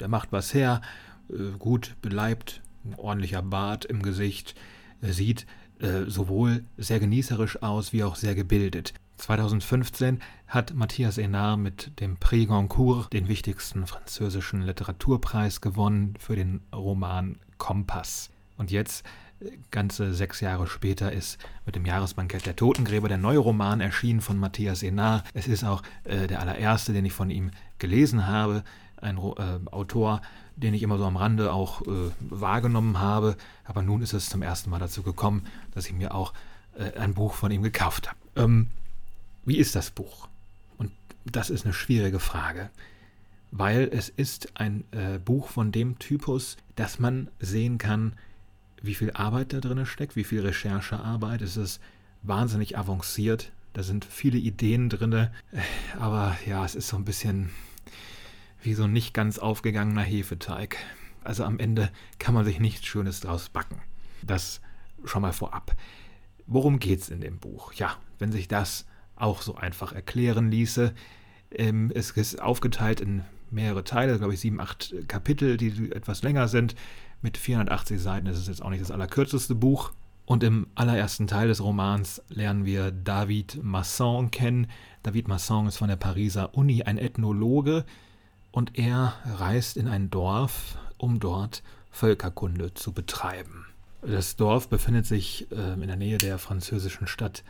der 0.00 0.08
macht 0.08 0.32
was 0.32 0.52
her, 0.52 0.82
äh, 1.30 1.56
gut 1.58 1.96
beleibt, 2.02 2.60
ordentlicher 2.98 3.42
Bart 3.42 3.84
im 3.84 4.02
Gesicht, 4.02 4.54
sieht 5.00 5.46
äh, 5.80 6.10
sowohl 6.10 6.64
sehr 6.76 7.00
genießerisch 7.00 7.62
aus 7.62 7.92
wie 7.92 8.04
auch 8.04 8.16
sehr 8.16 8.34
gebildet. 8.34 8.92
2015 9.16 10.20
hat 10.46 10.74
Matthias 10.74 11.18
Enard 11.18 11.58
mit 11.58 12.00
dem 12.00 12.16
Prix 12.16 12.48
Goncourt 12.48 13.12
den 13.12 13.28
wichtigsten 13.28 13.86
französischen 13.86 14.62
Literaturpreis 14.62 15.60
gewonnen 15.60 16.14
für 16.18 16.36
den 16.36 16.60
Roman 16.74 17.38
Kompass. 17.58 18.30
Und 18.56 18.70
jetzt, 18.70 19.06
äh, 19.40 19.50
ganze 19.70 20.12
sechs 20.14 20.40
Jahre 20.40 20.66
später, 20.66 21.12
ist 21.12 21.38
mit 21.64 21.76
dem 21.76 21.86
Jahresbankett 21.86 22.46
der 22.46 22.56
Totengräber 22.56 23.08
der 23.08 23.18
neue 23.18 23.38
Roman 23.38 23.80
erschienen 23.80 24.20
von 24.20 24.38
Matthias 24.38 24.82
Enard. 24.82 25.24
Es 25.34 25.48
ist 25.48 25.64
auch 25.64 25.82
äh, 26.04 26.26
der 26.26 26.40
allererste, 26.40 26.92
den 26.92 27.04
ich 27.04 27.12
von 27.12 27.30
ihm 27.30 27.50
gelesen 27.78 28.26
habe. 28.26 28.64
Ein 28.96 29.16
äh, 29.16 29.70
Autor, 29.70 30.20
den 30.60 30.74
ich 30.74 30.82
immer 30.82 30.98
so 30.98 31.04
am 31.04 31.16
Rande 31.16 31.52
auch 31.52 31.82
äh, 31.82 32.10
wahrgenommen 32.20 32.98
habe. 32.98 33.36
Aber 33.64 33.82
nun 33.82 34.02
ist 34.02 34.12
es 34.12 34.28
zum 34.28 34.42
ersten 34.42 34.70
Mal 34.70 34.78
dazu 34.78 35.02
gekommen, 35.02 35.46
dass 35.72 35.86
ich 35.86 35.92
mir 35.92 36.14
auch 36.14 36.32
äh, 36.76 36.98
ein 36.98 37.14
Buch 37.14 37.34
von 37.34 37.50
ihm 37.50 37.62
gekauft 37.62 38.08
habe. 38.08 38.18
Ähm, 38.36 38.68
wie 39.44 39.58
ist 39.58 39.74
das 39.74 39.90
Buch? 39.90 40.28
Und 40.78 40.92
das 41.24 41.50
ist 41.50 41.64
eine 41.64 41.74
schwierige 41.74 42.20
Frage, 42.20 42.70
weil 43.50 43.88
es 43.92 44.08
ist 44.08 44.56
ein 44.60 44.84
äh, 44.92 45.18
Buch 45.18 45.48
von 45.48 45.72
dem 45.72 45.98
Typus, 45.98 46.56
dass 46.76 46.98
man 46.98 47.28
sehen 47.40 47.78
kann, 47.78 48.12
wie 48.82 48.94
viel 48.94 49.10
Arbeit 49.12 49.52
da 49.52 49.60
drin 49.60 49.84
steckt, 49.86 50.16
wie 50.16 50.24
viel 50.24 50.40
Recherchearbeit. 50.40 51.42
Es 51.42 51.56
ist 51.56 51.80
wahnsinnig 52.22 52.78
avanciert. 52.78 53.52
Da 53.72 53.82
sind 53.82 54.04
viele 54.04 54.38
Ideen 54.38 54.88
drin, 54.88 55.12
äh, 55.12 55.28
aber 55.98 56.36
ja, 56.46 56.64
es 56.64 56.74
ist 56.74 56.88
so 56.88 56.96
ein 56.96 57.04
bisschen 57.04 57.50
wie 58.62 58.74
so 58.74 58.84
ein 58.84 58.92
nicht 58.92 59.14
ganz 59.14 59.38
aufgegangener 59.38 60.02
Hefeteig. 60.02 60.76
Also 61.22 61.44
am 61.44 61.58
Ende 61.58 61.90
kann 62.18 62.34
man 62.34 62.44
sich 62.44 62.60
nichts 62.60 62.86
Schönes 62.86 63.20
draus 63.20 63.48
backen. 63.48 63.80
Das 64.22 64.60
schon 65.04 65.22
mal 65.22 65.32
vorab. 65.32 65.76
Worum 66.46 66.78
geht's 66.78 67.08
in 67.08 67.20
dem 67.20 67.38
Buch? 67.38 67.72
Ja, 67.74 67.96
wenn 68.18 68.32
sich 68.32 68.48
das 68.48 68.86
auch 69.16 69.42
so 69.42 69.54
einfach 69.54 69.92
erklären 69.92 70.50
ließe. 70.50 70.94
Ähm, 71.52 71.92
es 71.94 72.12
ist 72.12 72.40
aufgeteilt 72.40 73.00
in 73.00 73.22
mehrere 73.50 73.84
Teile, 73.84 74.18
glaube 74.18 74.34
ich, 74.34 74.40
sieben, 74.40 74.60
acht 74.60 74.94
Kapitel, 75.08 75.56
die 75.56 75.92
etwas 75.92 76.22
länger 76.22 76.48
sind. 76.48 76.74
Mit 77.22 77.36
480 77.36 78.00
Seiten 78.00 78.26
ist 78.26 78.38
es 78.38 78.46
jetzt 78.46 78.62
auch 78.62 78.70
nicht 78.70 78.80
das 78.80 78.90
allerkürzeste 78.90 79.54
Buch. 79.54 79.92
Und 80.24 80.44
im 80.44 80.68
allerersten 80.76 81.26
Teil 81.26 81.48
des 81.48 81.62
Romans 81.62 82.22
lernen 82.28 82.64
wir 82.64 82.92
David 82.92 83.62
Masson 83.62 84.30
kennen. 84.30 84.68
David 85.02 85.26
Masson 85.26 85.66
ist 85.66 85.76
von 85.76 85.88
der 85.88 85.96
Pariser 85.96 86.54
Uni 86.54 86.82
ein 86.84 86.98
Ethnologe 86.98 87.84
und 88.52 88.78
er 88.78 89.14
reist 89.26 89.76
in 89.76 89.88
ein 89.88 90.10
Dorf, 90.10 90.76
um 90.96 91.20
dort 91.20 91.62
Völkerkunde 91.90 92.74
zu 92.74 92.92
betreiben. 92.92 93.66
Das 94.02 94.36
Dorf 94.36 94.68
befindet 94.68 95.06
sich 95.06 95.50
äh, 95.52 95.74
in 95.74 95.86
der 95.86 95.96
Nähe 95.96 96.18
der 96.18 96.38
französischen 96.38 97.06
Stadt 97.06 97.44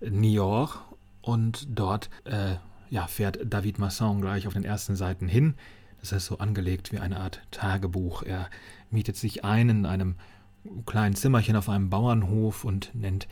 Niort 0.00 0.78
und 1.22 1.66
dort 1.70 2.10
äh, 2.24 2.56
ja, 2.90 3.06
fährt 3.06 3.38
David 3.44 3.78
Masson 3.78 4.20
gleich 4.20 4.46
auf 4.46 4.52
den 4.52 4.64
ersten 4.64 4.96
Seiten 4.96 5.28
hin. 5.28 5.54
Das 6.00 6.12
ist 6.12 6.26
so 6.26 6.38
angelegt 6.38 6.92
wie 6.92 6.98
eine 6.98 7.18
Art 7.18 7.40
Tagebuch. 7.50 8.22
Er 8.22 8.50
mietet 8.90 9.16
sich 9.16 9.44
ein 9.44 9.70
in 9.70 9.86
einem 9.86 10.16
kleinen 10.84 11.14
Zimmerchen 11.14 11.56
auf 11.56 11.68
einem 11.68 11.88
Bauernhof 11.88 12.64
und 12.64 12.94
nennt 12.94 13.26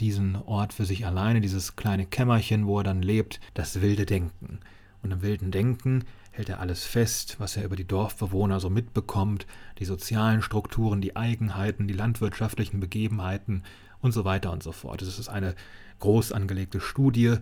diesen 0.00 0.36
Ort 0.36 0.72
für 0.72 0.84
sich 0.84 1.06
alleine, 1.06 1.40
dieses 1.40 1.76
kleine 1.76 2.06
Kämmerchen, 2.06 2.66
wo 2.66 2.78
er 2.78 2.84
dann 2.84 3.02
lebt, 3.02 3.40
das 3.54 3.80
wilde 3.80 4.06
Denken. 4.06 4.60
Und 5.02 5.12
im 5.12 5.22
wilden 5.22 5.50
Denken 5.50 6.04
hält 6.38 6.48
er 6.50 6.60
alles 6.60 6.84
fest, 6.84 7.34
was 7.40 7.56
er 7.56 7.64
über 7.64 7.74
die 7.74 7.84
Dorfbewohner 7.86 8.60
so 8.60 8.70
mitbekommt, 8.70 9.44
die 9.80 9.84
sozialen 9.84 10.40
Strukturen, 10.40 11.00
die 11.00 11.16
Eigenheiten, 11.16 11.88
die 11.88 11.94
landwirtschaftlichen 11.94 12.78
Begebenheiten 12.78 13.64
und 14.00 14.12
so 14.12 14.24
weiter 14.24 14.52
und 14.52 14.62
so 14.62 14.70
fort. 14.70 15.02
Es 15.02 15.18
ist 15.18 15.28
eine 15.28 15.56
groß 15.98 16.30
angelegte 16.30 16.80
Studie. 16.80 17.38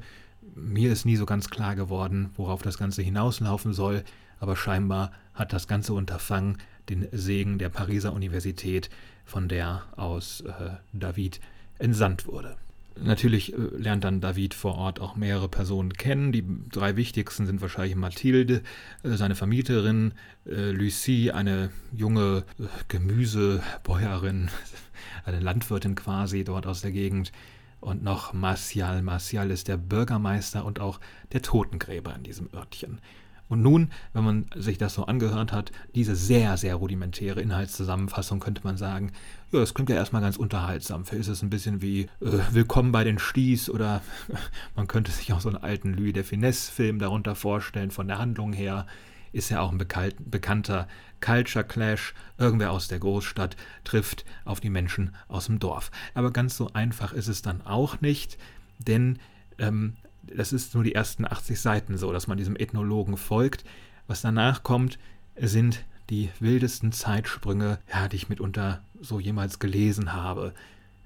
Mir 0.55 0.91
ist 0.91 1.05
nie 1.05 1.17
so 1.17 1.27
ganz 1.27 1.51
klar 1.51 1.77
geworden, 1.77 2.31
worauf 2.39 2.63
das 2.63 2.79
Ganze 2.79 3.03
hinauslaufen 3.03 3.75
soll, 3.75 4.03
aber 4.41 4.57
scheinbar 4.57 5.13
hat 5.35 5.53
das 5.53 5.69
ganze 5.69 5.93
Unterfangen 5.93 6.57
den 6.89 7.07
Segen 7.13 7.59
der 7.59 7.69
Pariser 7.69 8.15
Universität, 8.15 8.89
von 9.27 9.47
der 9.47 9.83
aus 9.97 10.41
äh, 10.41 10.71
David 10.95 11.41
entsandt 11.79 12.27
wurde. 12.27 12.57
Natürlich 13.03 13.53
äh, 13.53 13.57
lernt 13.77 14.05
dann 14.05 14.21
David 14.21 14.55
vor 14.55 14.77
Ort 14.77 15.01
auch 15.01 15.17
mehrere 15.17 15.49
Personen 15.49 15.93
kennen. 15.93 16.33
Die 16.33 16.45
drei 16.71 16.97
wichtigsten 16.97 17.47
sind 17.47 17.61
wahrscheinlich 17.61 17.97
Mathilde, 17.97 18.63
äh, 19.03 19.11
seine 19.17 19.35
Vermieterin, 19.35 20.15
äh, 20.47 20.71
Lucie, 20.71 21.31
eine 21.31 21.71
junge 21.93 22.45
Gemüsebäuerin, 22.89 24.51
eine 25.25 25.41
Landwirtin 25.41 25.95
quasi 25.95 26.45
dort 26.45 26.67
aus 26.67 26.81
der 26.81 26.93
Gegend, 26.93 27.33
und 27.81 28.03
noch 28.03 28.33
Martial. 28.33 29.03
Martial 29.03 29.51
ist 29.51 29.69
der 29.69 29.77
Bürgermeister 29.77 30.65
und 30.65 30.81
auch 30.81 30.99
der 31.33 31.43
Totengräber 31.43 32.15
in 32.17 32.23
diesem 32.25 32.49
Örtchen. 32.53 33.01
Und 33.49 33.63
nun, 33.63 33.91
wenn 34.13 34.25
man 34.25 34.47
sich 34.57 34.79
das 34.79 34.95
so 34.95 35.07
angehört 35.07 35.53
hat, 35.53 35.71
diese 35.95 36.17
sehr, 36.17 36.57
sehr 36.57 36.75
rudimentäre 36.75 37.41
Inhaltszusammenfassung, 37.41 38.41
könnte 38.41 38.63
man 38.65 38.77
sagen, 38.77 39.13
ja, 39.53 39.61
das 39.61 39.75
klingt 39.75 39.91
ja 39.91 39.97
erstmal 39.97 40.23
ganz 40.23 40.37
unterhaltsam. 40.37 41.05
Vielleicht 41.05 41.23
ist 41.23 41.29
es 41.29 41.43
ein 41.43 41.51
bisschen 41.51 41.81
wie 41.81 42.03
äh, 42.21 42.39
Willkommen 42.51 42.93
bei 42.93 43.05
den 43.05 43.19
Sties 43.19 43.71
oder 43.71 44.03
man 44.77 44.89
könnte 44.89 45.13
sich 45.13 45.33
auch 45.33 45.41
so 45.41 45.49
einen 45.49 45.59
alten 45.59 45.95
Louis 45.95 46.13
de 46.13 46.25
Finesse-Film 46.25 46.99
darunter 46.99 47.35
vorstellen, 47.35 47.91
von 47.91 48.09
der 48.09 48.19
Handlung 48.19 48.53
her 48.53 48.87
ist 49.33 49.51
ja 49.51 49.61
auch 49.61 49.71
ein 49.71 49.79
bekannter 49.79 50.89
Culture 51.21 51.65
Clash. 51.65 52.15
Irgendwer 52.39 52.73
aus 52.73 52.89
der 52.89 52.99
Großstadt 52.99 53.57
trifft 53.85 54.25
auf 54.47 54.61
die 54.61 54.71
Menschen 54.71 55.15
aus 55.29 55.47
dem 55.47 55.59
Dorf. 55.59 55.91
Aber 56.15 56.31
ganz 56.31 56.57
so 56.57 56.73
einfach 56.73 57.13
ist 57.13 57.29
es 57.29 57.43
dann 57.43 57.61
auch 57.61 58.01
nicht, 58.01 58.39
denn 58.79 59.19
ähm, 59.59 59.97
das 60.35 60.53
ist 60.53 60.75
nur 60.75 60.85
die 60.85 60.95
ersten 60.95 61.25
80 61.25 61.61
Seiten 61.61 61.97
so, 61.99 62.13
dass 62.13 62.27
man 62.27 62.39
diesem 62.39 62.57
Ethnologen 62.57 63.17
folgt. 63.17 63.65
Was 64.07 64.23
danach 64.23 64.63
kommt, 64.63 64.99
sind 65.37 65.85
die 66.11 66.31
wildesten 66.39 66.93
Zeitsprünge, 66.93 67.79
ja, 67.93 68.09
die 68.09 68.17
ich 68.17 68.29
mitunter 68.29 68.83
so 69.01 69.21
jemals 69.21 69.59
gelesen 69.59 70.13
habe. 70.13 70.55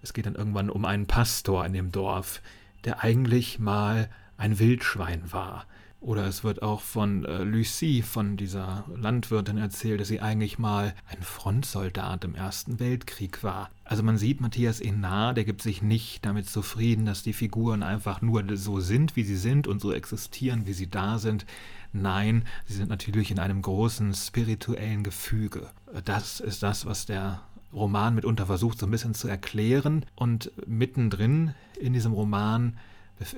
Es 0.02 0.12
geht 0.12 0.26
dann 0.26 0.34
irgendwann 0.34 0.70
um 0.70 0.84
einen 0.84 1.06
Pastor 1.06 1.64
in 1.64 1.72
dem 1.72 1.92
Dorf, 1.92 2.42
der 2.84 3.02
eigentlich 3.02 3.58
mal 3.58 4.08
ein 4.36 4.58
Wildschwein 4.58 5.32
war. 5.32 5.66
Oder 6.00 6.26
es 6.26 6.44
wird 6.44 6.62
auch 6.62 6.80
von 6.80 7.26
äh, 7.26 7.44
Lucie, 7.44 8.00
von 8.00 8.38
dieser 8.38 8.84
Landwirtin 8.96 9.58
erzählt, 9.58 10.00
dass 10.00 10.08
sie 10.08 10.20
eigentlich 10.20 10.58
mal 10.58 10.94
ein 11.10 11.22
Frontsoldat 11.22 12.24
im 12.24 12.34
Ersten 12.34 12.80
Weltkrieg 12.80 13.44
war. 13.44 13.70
Also 13.84 14.02
man 14.02 14.16
sieht 14.16 14.40
Matthias 14.40 14.80
Enar, 14.80 15.34
der 15.34 15.44
gibt 15.44 15.60
sich 15.60 15.82
nicht 15.82 16.24
damit 16.24 16.48
zufrieden, 16.48 17.04
dass 17.04 17.22
die 17.22 17.34
Figuren 17.34 17.82
einfach 17.82 18.22
nur 18.22 18.44
so 18.56 18.80
sind, 18.80 19.14
wie 19.14 19.24
sie 19.24 19.36
sind 19.36 19.68
und 19.68 19.82
so 19.82 19.92
existieren, 19.92 20.66
wie 20.66 20.72
sie 20.72 20.88
da 20.88 21.18
sind. 21.18 21.44
Nein, 21.92 22.44
sie 22.64 22.74
sind 22.74 22.88
natürlich 22.88 23.30
in 23.30 23.38
einem 23.38 23.60
großen 23.60 24.14
spirituellen 24.14 25.02
Gefüge. 25.02 25.68
Das 26.06 26.40
ist 26.40 26.62
das, 26.62 26.86
was 26.86 27.04
der 27.04 27.42
Roman 27.74 28.14
mitunter 28.14 28.46
versucht 28.46 28.78
so 28.78 28.86
ein 28.86 28.90
bisschen 28.90 29.14
zu 29.14 29.28
erklären. 29.28 30.06
Und 30.14 30.50
mittendrin 30.66 31.54
in 31.78 31.92
diesem 31.92 32.12
Roman 32.12 32.78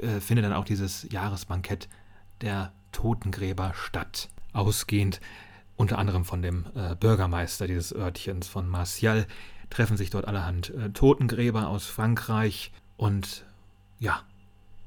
äh, 0.01 0.21
findet 0.21 0.45
dann 0.45 0.53
auch 0.53 0.65
dieses 0.65 1.09
Jahresbankett 1.11 1.89
der 2.43 2.73
Totengräber 2.93 3.73
statt. 3.75 4.29
Ausgehend 4.53 5.21
unter 5.77 5.99
anderem 5.99 6.25
von 6.25 6.43
dem 6.43 6.67
äh, 6.75 6.95
Bürgermeister 6.95 7.67
dieses 7.67 7.95
Örtchens 7.95 8.47
von 8.47 8.69
Martial 8.69 9.27
treffen 9.71 9.97
sich 9.97 10.11
dort 10.11 10.27
allerhand 10.27 10.71
äh, 10.71 10.91
Totengräber 10.91 11.69
aus 11.69 11.87
Frankreich 11.87 12.73
und 12.97 13.45
ja, 13.99 14.23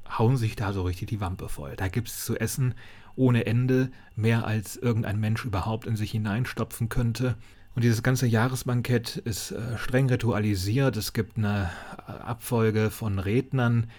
hauen 0.08 0.36
sich 0.36 0.56
da 0.56 0.72
so 0.72 0.82
richtig 0.82 1.08
die 1.08 1.20
Wampe 1.20 1.48
voll. 1.48 1.74
Da 1.76 1.88
gibt 1.88 2.08
es 2.08 2.24
zu 2.24 2.36
essen 2.36 2.74
ohne 3.16 3.46
Ende, 3.46 3.90
mehr 4.14 4.46
als 4.46 4.76
irgendein 4.76 5.18
Mensch 5.18 5.44
überhaupt 5.44 5.86
in 5.86 5.96
sich 5.96 6.12
hineinstopfen 6.12 6.88
könnte. 6.88 7.36
Und 7.74 7.82
dieses 7.82 8.02
ganze 8.02 8.26
Jahresbankett 8.26 9.16
ist 9.16 9.50
äh, 9.50 9.76
streng 9.78 10.08
ritualisiert. 10.08 10.96
Es 10.96 11.12
gibt 11.12 11.36
eine 11.36 11.70
äh, 12.06 12.12
Abfolge 12.12 12.90
von 12.90 13.18
Rednern. 13.18 13.90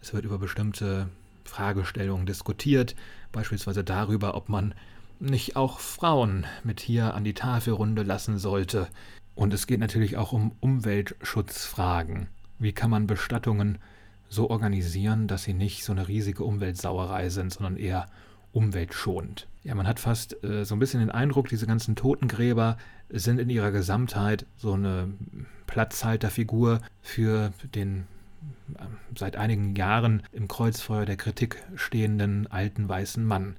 Es 0.00 0.14
wird 0.14 0.24
über 0.24 0.38
bestimmte 0.38 1.08
Fragestellungen 1.46 2.26
diskutiert, 2.26 2.94
beispielsweise 3.32 3.84
darüber, 3.84 4.34
ob 4.34 4.48
man 4.48 4.74
nicht 5.18 5.56
auch 5.56 5.80
Frauen 5.80 6.46
mit 6.62 6.80
hier 6.80 7.14
an 7.14 7.24
die 7.24 7.34
Tafelrunde 7.34 8.02
lassen 8.02 8.38
sollte. 8.38 8.88
Und 9.34 9.54
es 9.54 9.66
geht 9.66 9.80
natürlich 9.80 10.16
auch 10.16 10.32
um 10.32 10.52
Umweltschutzfragen. 10.60 12.28
Wie 12.58 12.72
kann 12.72 12.90
man 12.90 13.06
Bestattungen 13.06 13.78
so 14.28 14.50
organisieren, 14.50 15.28
dass 15.28 15.44
sie 15.44 15.54
nicht 15.54 15.84
so 15.84 15.92
eine 15.92 16.08
riesige 16.08 16.44
Umweltsauerei 16.44 17.28
sind, 17.28 17.52
sondern 17.52 17.76
eher 17.76 18.06
umweltschonend? 18.52 19.46
Ja, 19.62 19.74
man 19.74 19.86
hat 19.86 20.00
fast 20.00 20.42
äh, 20.44 20.64
so 20.64 20.74
ein 20.74 20.78
bisschen 20.78 21.00
den 21.00 21.10
Eindruck, 21.10 21.48
diese 21.48 21.66
ganzen 21.66 21.96
Totengräber 21.96 22.76
sind 23.10 23.38
in 23.38 23.50
ihrer 23.50 23.70
Gesamtheit 23.70 24.46
so 24.56 24.72
eine 24.72 25.08
Platzhalterfigur 25.66 26.80
für 27.02 27.52
den 27.74 28.06
seit 29.16 29.36
einigen 29.36 29.74
Jahren 29.74 30.22
im 30.32 30.48
Kreuzfeuer 30.48 31.06
der 31.06 31.16
Kritik 31.16 31.62
stehenden 31.74 32.46
alten 32.46 32.88
weißen 32.88 33.24
Mann. 33.24 33.56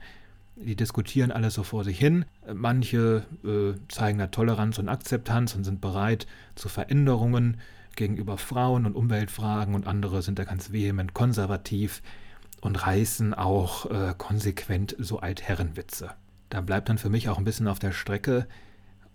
Die 0.56 0.76
diskutieren 0.76 1.32
alles 1.32 1.54
so 1.54 1.64
vor 1.64 1.84
sich 1.84 2.00
hin. 2.00 2.26
Manche 2.52 3.24
äh, 3.44 3.80
zeigen 3.90 4.18
da 4.18 4.28
Toleranz 4.28 4.80
und 4.80 4.90
Akzeptanz 4.90 5.54
und 5.56 5.64
sind 5.64 5.82
bereit 5.82 6.26
zu 6.56 6.68
Veränderungen 6.68 7.58
gegenüber 7.96 8.38
Frauen 8.38 8.86
und 8.86 8.96
Umweltfragen 8.96 9.76
und 9.76 9.86
andere 9.86 10.22
sind 10.22 10.40
da 10.40 10.46
ganz 10.46 10.72
vehement 10.72 11.14
konservativ 11.14 12.02
und 12.62 12.86
reißen 12.86 13.34
auch 13.34 13.90
äh, 13.92 14.14
konsequent 14.18 14.96
so 15.00 15.20
Altherrenwitze. 15.20 16.12
Da 16.50 16.62
bleibt 16.62 16.90
dann 16.90 16.98
für 16.98 17.10
mich 17.10 17.30
auch 17.30 17.38
ein 17.38 17.44
bisschen 17.44 17.68
auf 17.68 17.80
der 17.80 17.92
Strecke, 17.92 18.48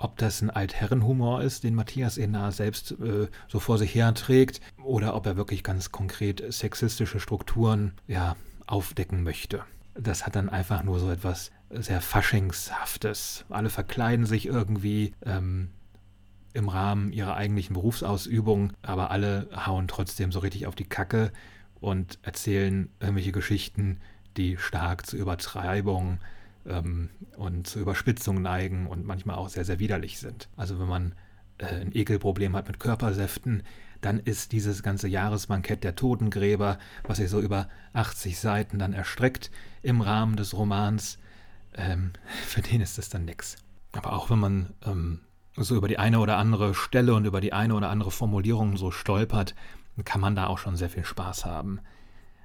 ob 0.02 0.16
das 0.18 0.42
ein 0.42 0.50
Altherrenhumor 0.50 1.42
ist, 1.42 1.64
den 1.64 1.74
Matthias 1.74 2.18
Enar 2.18 2.52
selbst 2.52 2.92
äh, 2.92 3.28
so 3.48 3.60
vor 3.60 3.78
sich 3.78 3.94
herträgt, 3.94 4.60
oder 4.82 5.14
ob 5.14 5.26
er 5.26 5.36
wirklich 5.36 5.62
ganz 5.62 5.92
konkret 5.92 6.42
sexistische 6.52 7.20
Strukturen 7.20 7.92
ja, 8.06 8.36
aufdecken 8.66 9.22
möchte. 9.22 9.64
Das 9.94 10.26
hat 10.26 10.36
dann 10.36 10.48
einfach 10.48 10.82
nur 10.82 10.98
so 10.98 11.10
etwas 11.10 11.50
sehr 11.70 12.00
Faschingshaftes. 12.00 13.44
Alle 13.48 13.70
verkleiden 13.70 14.26
sich 14.26 14.46
irgendwie 14.46 15.14
ähm, 15.24 15.70
im 16.52 16.68
Rahmen 16.68 17.12
ihrer 17.12 17.36
eigentlichen 17.36 17.74
Berufsausübung, 17.74 18.72
aber 18.82 19.10
alle 19.10 19.48
hauen 19.66 19.88
trotzdem 19.88 20.32
so 20.32 20.40
richtig 20.40 20.66
auf 20.66 20.74
die 20.74 20.84
Kacke 20.84 21.32
und 21.80 22.18
erzählen 22.22 22.90
irgendwelche 23.00 23.32
Geschichten, 23.32 24.00
die 24.36 24.56
stark 24.56 25.06
zur 25.06 25.18
Übertreibung 25.18 26.18
ähm, 26.66 27.10
und 27.36 27.66
zur 27.66 27.82
Überspitzung 27.82 28.42
neigen 28.42 28.86
und 28.86 29.04
manchmal 29.06 29.36
auch 29.36 29.48
sehr, 29.48 29.64
sehr 29.64 29.78
widerlich 29.78 30.18
sind. 30.18 30.48
Also 30.56 30.78
wenn 30.78 30.88
man 30.88 31.14
äh, 31.58 31.66
ein 31.66 31.94
Ekelproblem 31.94 32.56
hat 32.56 32.68
mit 32.68 32.80
Körpersäften, 32.80 33.62
dann 34.00 34.18
ist 34.18 34.52
dieses 34.52 34.82
ganze 34.82 35.08
Jahresbankett 35.08 35.84
der 35.84 35.94
Totengräber, 35.94 36.78
was 37.04 37.18
sich 37.18 37.30
so 37.30 37.40
über 37.40 37.68
80 37.92 38.38
Seiten 38.38 38.78
dann 38.78 38.92
erstreckt 38.92 39.50
im 39.82 40.00
Rahmen 40.00 40.36
des 40.36 40.54
Romans, 40.54 41.18
ähm, 41.74 42.12
für 42.46 42.62
den 42.62 42.80
ist 42.80 42.98
das 42.98 43.08
dann 43.08 43.24
nix. 43.24 43.56
Aber 43.92 44.12
auch 44.12 44.30
wenn 44.30 44.38
man 44.38 44.74
ähm, 44.84 45.20
so 45.56 45.76
über 45.76 45.88
die 45.88 45.98
eine 45.98 46.18
oder 46.18 46.38
andere 46.38 46.74
Stelle 46.74 47.14
und 47.14 47.26
über 47.26 47.40
die 47.40 47.52
eine 47.52 47.74
oder 47.74 47.90
andere 47.90 48.10
Formulierung 48.10 48.76
so 48.76 48.90
stolpert, 48.90 49.54
kann 50.04 50.20
man 50.20 50.34
da 50.34 50.46
auch 50.46 50.58
schon 50.58 50.76
sehr 50.76 50.88
viel 50.88 51.04
Spaß 51.04 51.44
haben 51.44 51.80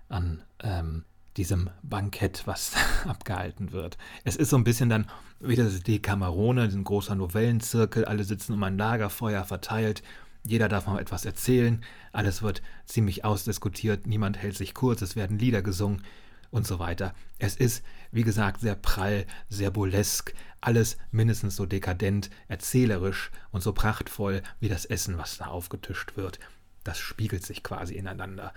an 0.10 0.44
ähm, 0.62 1.06
diesem 1.38 1.70
Bankett, 1.84 2.44
was 2.46 2.74
abgehalten 3.08 3.72
wird. 3.72 3.98
Es 4.24 4.36
ist 4.36 4.50
so 4.50 4.58
ein 4.58 4.64
bisschen 4.64 4.90
dann 4.90 5.08
wieder 5.40 5.64
das 5.64 5.82
Dekamerone, 5.84 6.64
ein 6.64 6.84
großer 6.84 7.16
Novellenzirkel, 7.16 8.06
alle 8.06 8.24
sitzen 8.24 8.54
um 8.54 8.64
ein 8.64 8.78
Lagerfeuer 8.78 9.44
verteilt, 9.44 10.02
jeder 10.44 10.68
darf 10.68 10.88
mal 10.88 11.00
etwas 11.00 11.26
erzählen, 11.26 11.84
alles 12.12 12.42
wird 12.42 12.62
ziemlich 12.86 13.24
ausdiskutiert, 13.24 14.08
niemand 14.08 14.38
hält 14.38 14.56
sich 14.56 14.74
kurz, 14.74 15.02
es 15.02 15.16
werden 15.16 15.38
Lieder 15.38 15.62
gesungen 15.62 16.04
und 16.52 16.66
so 16.66 16.80
weiter. 16.80 17.14
Es 17.38 17.56
ist, 17.56 17.84
wie 18.12 18.24
gesagt, 18.24 18.62
sehr 18.62 18.76
prall, 18.76 19.26
sehr 19.50 19.72
burlesk, 19.72 20.34
alles 20.62 20.98
mindestens 21.12 21.56
so 21.56 21.66
dekadent, 21.66 22.30
erzählerisch 22.48 23.32
und 23.52 23.62
so 23.62 23.74
prachtvoll 23.74 24.42
wie 24.60 24.70
das 24.70 24.86
Essen, 24.86 25.18
was 25.18 25.38
da 25.38 25.48
aufgetischt 25.48 26.16
wird. 26.16 26.40
Das 26.84 26.98
spiegelt 26.98 27.46
sich 27.46 27.62
quasi 27.64 27.96
ineinander 27.96 28.54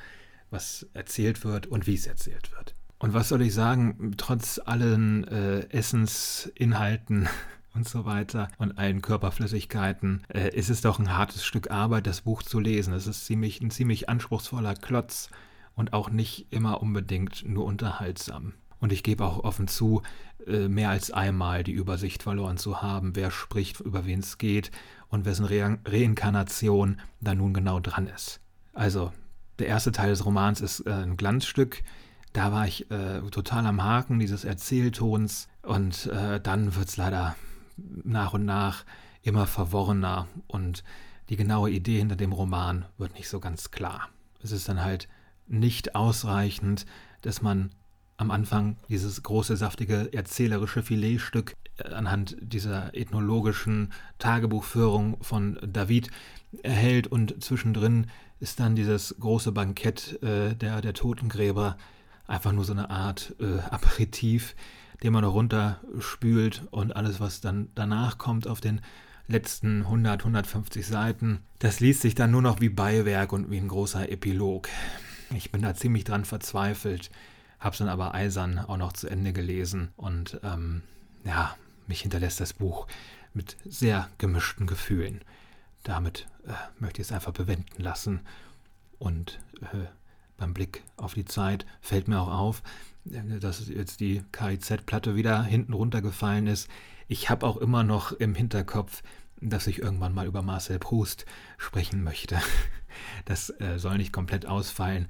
was 0.50 0.86
erzählt 0.92 1.44
wird 1.44 1.66
und 1.66 1.86
wie 1.86 1.94
es 1.94 2.06
erzählt 2.06 2.52
wird. 2.52 2.74
Und 2.98 3.14
was 3.14 3.30
soll 3.30 3.42
ich 3.42 3.54
sagen, 3.54 4.14
trotz 4.16 4.60
allen 4.64 5.26
äh, 5.28 5.60
Essensinhalten 5.70 7.28
und 7.74 7.88
so 7.88 8.04
weiter 8.04 8.48
und 8.58 8.78
allen 8.78 9.00
Körperflüssigkeiten, 9.00 10.24
äh, 10.28 10.54
ist 10.54 10.68
es 10.68 10.82
doch 10.82 10.98
ein 10.98 11.16
hartes 11.16 11.44
Stück 11.44 11.70
Arbeit, 11.70 12.06
das 12.06 12.22
Buch 12.22 12.42
zu 12.42 12.60
lesen. 12.60 12.92
Es 12.92 13.06
ist 13.06 13.24
ziemlich, 13.24 13.60
ein 13.60 13.70
ziemlich 13.70 14.08
anspruchsvoller 14.08 14.74
Klotz 14.74 15.30
und 15.74 15.92
auch 15.92 16.10
nicht 16.10 16.48
immer 16.50 16.82
unbedingt 16.82 17.48
nur 17.48 17.64
unterhaltsam. 17.64 18.52
Und 18.80 18.92
ich 18.92 19.02
gebe 19.02 19.24
auch 19.24 19.44
offen 19.44 19.68
zu, 19.68 20.02
äh, 20.46 20.68
mehr 20.68 20.90
als 20.90 21.10
einmal 21.10 21.64
die 21.64 21.72
Übersicht 21.72 22.22
verloren 22.22 22.58
zu 22.58 22.82
haben, 22.82 23.16
wer 23.16 23.30
spricht, 23.30 23.80
über 23.80 24.04
wen 24.06 24.20
es 24.20 24.38
geht 24.38 24.70
und 25.08 25.24
wessen 25.24 25.44
Re 25.44 25.78
Reinkarnation 25.86 27.00
da 27.20 27.34
nun 27.34 27.54
genau 27.54 27.80
dran 27.80 28.06
ist. 28.06 28.40
Also, 28.72 29.12
der 29.60 29.68
erste 29.68 29.92
Teil 29.92 30.10
des 30.10 30.24
Romans 30.24 30.60
ist 30.60 30.80
äh, 30.86 30.90
ein 30.90 31.16
Glanzstück. 31.16 31.82
Da 32.32 32.52
war 32.52 32.66
ich 32.66 32.90
äh, 32.90 33.20
total 33.30 33.66
am 33.66 33.82
Haken 33.82 34.18
dieses 34.18 34.44
Erzähltons 34.44 35.48
und 35.62 36.06
äh, 36.06 36.40
dann 36.40 36.74
wird 36.76 36.88
es 36.88 36.96
leider 36.96 37.36
nach 37.76 38.34
und 38.34 38.44
nach 38.44 38.84
immer 39.22 39.46
verworrener 39.46 40.28
und 40.46 40.84
die 41.28 41.36
genaue 41.36 41.70
Idee 41.70 41.98
hinter 41.98 42.16
dem 42.16 42.32
Roman 42.32 42.86
wird 42.98 43.14
nicht 43.14 43.28
so 43.28 43.40
ganz 43.40 43.70
klar. 43.70 44.08
Es 44.42 44.52
ist 44.52 44.68
dann 44.68 44.82
halt 44.82 45.08
nicht 45.46 45.94
ausreichend, 45.94 46.86
dass 47.22 47.42
man 47.42 47.70
am 48.16 48.30
Anfang 48.30 48.76
dieses 48.88 49.22
große, 49.22 49.56
saftige, 49.56 50.12
erzählerische 50.12 50.82
Filetstück 50.82 51.56
äh, 51.78 51.88
anhand 51.88 52.36
dieser 52.40 52.94
ethnologischen 52.94 53.92
Tagebuchführung 54.18 55.22
von 55.22 55.58
David 55.66 56.10
erhält 56.62 57.06
und 57.06 57.42
zwischendrin 57.42 58.06
ist 58.40 58.58
dann 58.58 58.74
dieses 58.74 59.14
große 59.20 59.52
Bankett 59.52 60.22
äh, 60.22 60.54
der, 60.54 60.80
der 60.80 60.94
Totengräber 60.94 61.76
einfach 62.26 62.52
nur 62.52 62.64
so 62.64 62.72
eine 62.72 62.90
Art 62.90 63.34
äh, 63.38 63.60
Aperitif, 63.70 64.56
den 65.02 65.12
man 65.12 65.22
noch 65.22 65.34
runterspült 65.34 66.66
und 66.70 66.96
alles, 66.96 67.20
was 67.20 67.40
dann 67.40 67.68
danach 67.74 68.18
kommt 68.18 68.46
auf 68.46 68.60
den 68.60 68.80
letzten 69.28 69.82
100, 69.82 70.22
150 70.22 70.86
Seiten, 70.86 71.40
das 71.58 71.80
liest 71.80 72.00
sich 72.00 72.14
dann 72.14 72.30
nur 72.30 72.42
noch 72.42 72.60
wie 72.60 72.68
Beiwerk 72.68 73.32
und 73.32 73.50
wie 73.50 73.58
ein 73.58 73.68
großer 73.68 74.10
Epilog. 74.10 74.68
Ich 75.34 75.52
bin 75.52 75.62
da 75.62 75.74
ziemlich 75.74 76.04
dran 76.04 76.24
verzweifelt, 76.24 77.10
hab's 77.60 77.78
dann 77.78 77.88
aber 77.88 78.14
eisern 78.14 78.58
auch 78.58 78.76
noch 78.76 78.92
zu 78.92 79.08
Ende 79.08 79.32
gelesen 79.32 79.90
und 79.96 80.40
ähm, 80.42 80.82
ja, 81.24 81.54
mich 81.86 82.00
hinterlässt 82.00 82.40
das 82.40 82.54
Buch 82.54 82.88
mit 83.32 83.56
sehr 83.64 84.08
gemischten 84.18 84.66
Gefühlen 84.66 85.20
damit 85.82 86.26
äh, 86.46 86.52
möchte 86.78 87.00
ich 87.00 87.08
es 87.08 87.12
einfach 87.12 87.32
bewenden 87.32 87.82
lassen. 87.82 88.20
Und 88.98 89.40
äh, 89.62 89.86
beim 90.36 90.54
Blick 90.54 90.82
auf 90.96 91.14
die 91.14 91.24
Zeit 91.24 91.66
fällt 91.80 92.08
mir 92.08 92.20
auch 92.20 92.32
auf, 92.32 92.62
äh, 93.10 93.38
dass 93.38 93.68
jetzt 93.68 94.00
die 94.00 94.22
KIZ-Platte 94.32 95.14
wieder 95.16 95.42
hinten 95.42 95.72
runtergefallen 95.72 96.46
ist. 96.46 96.68
Ich 97.08 97.30
habe 97.30 97.46
auch 97.46 97.56
immer 97.56 97.82
noch 97.82 98.12
im 98.12 98.34
Hinterkopf, 98.34 99.02
dass 99.40 99.66
ich 99.66 99.80
irgendwann 99.80 100.14
mal 100.14 100.26
über 100.26 100.42
Marcel 100.42 100.78
Proust 100.78 101.26
sprechen 101.58 102.02
möchte. 102.02 102.38
Das 103.24 103.50
äh, 103.60 103.78
soll 103.78 103.98
nicht 103.98 104.12
komplett 104.12 104.46
ausfallen. 104.46 105.06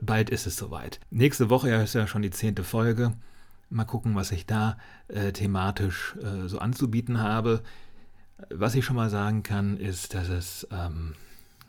Bald 0.00 0.30
ist 0.30 0.46
es 0.46 0.56
soweit. 0.56 0.98
Nächste 1.10 1.50
Woche 1.50 1.70
ist 1.70 1.94
ja 1.94 2.06
schon 2.06 2.22
die 2.22 2.30
zehnte 2.30 2.64
Folge. 2.64 3.12
Mal 3.68 3.84
gucken, 3.84 4.14
was 4.14 4.32
ich 4.32 4.46
da 4.46 4.78
äh, 5.08 5.32
thematisch 5.32 6.16
äh, 6.22 6.48
so 6.48 6.58
anzubieten 6.58 7.20
habe. 7.20 7.62
Was 8.50 8.74
ich 8.74 8.84
schon 8.84 8.96
mal 8.96 9.10
sagen 9.10 9.42
kann, 9.42 9.76
ist, 9.76 10.14
dass 10.14 10.28
es 10.28 10.66
ähm, 10.70 11.14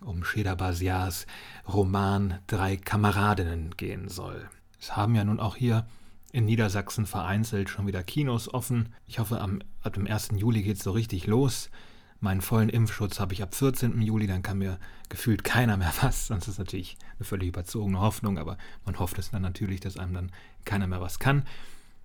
um 0.02 0.24
Sheda 0.24 0.56
Basiars 0.56 1.26
Roman 1.68 2.40
Drei 2.48 2.78
Kameradinnen 2.78 3.76
gehen 3.76 4.08
soll. 4.08 4.48
Es 4.80 4.96
haben 4.96 5.16
ja 5.16 5.24
nun 5.24 5.40
auch 5.40 5.56
hier 5.56 5.88
in 6.32 6.46
Niedersachsen 6.46 7.08
vereinzelt 7.08 7.70
schon 7.70 7.88
wieder 7.88 8.04
Kinos 8.04 8.54
offen. 8.54 8.94
Ich 9.08 9.18
hoffe, 9.18 9.42
am, 9.42 9.62
ab 9.82 9.94
dem 9.94 10.06
1. 10.06 10.30
Juli 10.36 10.62
geht 10.62 10.78
es 10.78 10.84
so 10.84 10.92
richtig 10.92 11.26
los. 11.26 11.72
Meinen 12.20 12.42
vollen 12.42 12.70
Impfschutz 12.70 13.20
habe 13.20 13.34
ich 13.34 13.42
ab 13.42 13.56
14. 13.56 14.00
Juli, 14.02 14.28
dann 14.28 14.44
kann 14.44 14.60
mir 14.60 14.78
gefühlt 15.08 15.44
keiner 15.44 15.76
mehr 15.76 15.94
was. 16.02 16.28
Sonst 16.28 16.48
ist 16.48 16.60
natürlich 16.60 16.98
eine 17.18 17.26
völlig 17.26 17.48
überzogene 17.48 18.00
Hoffnung, 18.00 18.38
aber 18.38 18.58
man 18.86 19.00
hofft 19.00 19.18
es 19.18 19.32
dann 19.32 19.42
natürlich, 19.42 19.80
dass 19.80 19.98
einem 19.98 20.14
dann 20.14 20.32
keiner 20.66 20.86
mehr 20.86 21.02
was 21.02 21.18
kann. 21.18 21.46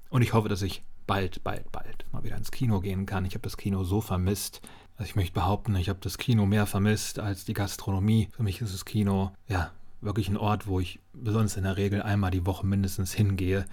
Und 0.08 0.22
ich 0.22 0.32
hoffe, 0.32 0.48
dass 0.48 0.62
ich 0.62 0.82
bald, 1.06 1.42
bald, 1.44 1.70
bald 1.72 2.06
mal 2.12 2.24
wieder 2.24 2.36
ins 2.36 2.50
Kino 2.50 2.80
gehen 2.80 3.06
kann. 3.06 3.24
Ich 3.24 3.34
habe 3.34 3.42
das 3.42 3.56
Kino 3.56 3.84
so 3.84 4.00
vermisst. 4.00 4.60
Also 4.96 5.08
ich 5.08 5.16
möchte 5.16 5.34
behaupten, 5.34 5.74
ich 5.76 5.88
habe 5.88 5.98
das 6.00 6.18
Kino 6.18 6.46
mehr 6.46 6.66
vermisst 6.66 7.18
als 7.18 7.44
die 7.44 7.54
Gastronomie. 7.54 8.28
Für 8.32 8.42
mich 8.42 8.60
ist 8.60 8.72
das 8.72 8.84
Kino 8.84 9.32
ja 9.48 9.72
wirklich 10.00 10.28
ein 10.28 10.36
Ort, 10.36 10.66
wo 10.66 10.80
ich 10.80 11.00
besonders 11.12 11.56
in 11.56 11.64
der 11.64 11.76
Regel 11.76 12.02
einmal 12.02 12.30
die 12.30 12.46
Woche 12.46 12.66
mindestens 12.66 13.12
hingehe. 13.12 13.64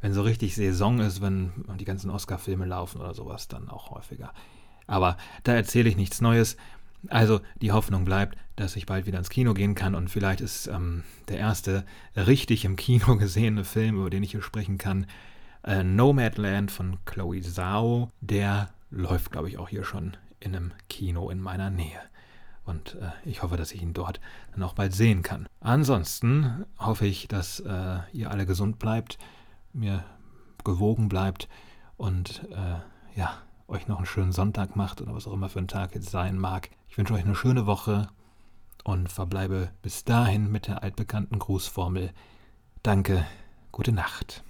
Wenn 0.00 0.12
so 0.12 0.22
richtig 0.22 0.54
Saison 0.54 1.00
ist, 1.00 1.20
wenn 1.22 1.52
die 1.78 1.84
ganzen 1.84 2.10
Oscar-Filme 2.10 2.66
laufen 2.66 3.00
oder 3.00 3.14
sowas, 3.14 3.48
dann 3.48 3.68
auch 3.68 3.90
häufiger. 3.90 4.32
Aber 4.86 5.16
da 5.44 5.54
erzähle 5.54 5.88
ich 5.88 5.96
nichts 5.96 6.20
Neues. 6.20 6.56
Also 7.08 7.40
die 7.60 7.72
Hoffnung 7.72 8.04
bleibt, 8.04 8.36
dass 8.56 8.76
ich 8.76 8.86
bald 8.86 9.06
wieder 9.06 9.18
ins 9.18 9.30
Kino 9.30 9.54
gehen 9.54 9.74
kann 9.76 9.94
und 9.94 10.10
vielleicht 10.10 10.40
ist 10.40 10.66
ähm, 10.66 11.04
der 11.28 11.38
erste 11.38 11.84
richtig 12.16 12.64
im 12.64 12.74
Kino 12.76 13.16
gesehene 13.18 13.64
Film, 13.64 13.96
über 13.96 14.10
den 14.10 14.22
ich 14.22 14.32
hier 14.32 14.42
sprechen 14.42 14.78
kann, 14.78 15.06
äh, 15.68 15.84
Nomadland 15.84 16.70
von 16.70 16.96
Chloe 17.04 17.42
Zhao. 17.42 18.10
Der 18.20 18.70
läuft, 18.90 19.30
glaube 19.30 19.48
ich, 19.48 19.58
auch 19.58 19.68
hier 19.68 19.84
schon 19.84 20.16
in 20.40 20.56
einem 20.56 20.72
Kino 20.88 21.28
in 21.30 21.40
meiner 21.40 21.70
Nähe. 21.70 22.00
Und 22.64 22.96
äh, 22.96 23.10
ich 23.24 23.42
hoffe, 23.42 23.56
dass 23.56 23.72
ich 23.72 23.82
ihn 23.82 23.92
dort 23.92 24.20
dann 24.52 24.62
auch 24.62 24.74
bald 24.74 24.94
sehen 24.94 25.22
kann. 25.22 25.46
Ansonsten 25.60 26.64
hoffe 26.78 27.06
ich, 27.06 27.28
dass 27.28 27.60
äh, 27.60 27.98
ihr 28.12 28.30
alle 28.30 28.46
gesund 28.46 28.78
bleibt, 28.78 29.18
mir 29.72 30.04
gewogen 30.64 31.08
bleibt 31.08 31.48
und 31.96 32.46
äh, 32.50 33.18
ja, 33.18 33.38
euch 33.68 33.88
noch 33.88 33.98
einen 33.98 34.06
schönen 34.06 34.32
Sonntag 34.32 34.76
macht 34.76 35.00
oder 35.00 35.14
was 35.14 35.26
auch 35.26 35.32
immer 35.32 35.48
für 35.48 35.60
ein 35.60 35.68
Tag 35.68 35.94
jetzt 35.94 36.10
sein 36.10 36.38
mag. 36.38 36.70
Ich 36.88 36.98
wünsche 36.98 37.14
euch 37.14 37.24
eine 37.24 37.34
schöne 37.34 37.66
Woche 37.66 38.08
und 38.84 39.10
verbleibe 39.10 39.70
bis 39.82 40.04
dahin 40.04 40.50
mit 40.50 40.66
der 40.66 40.82
altbekannten 40.82 41.38
Grußformel. 41.38 42.10
Danke, 42.82 43.26
gute 43.72 43.92
Nacht. 43.92 44.42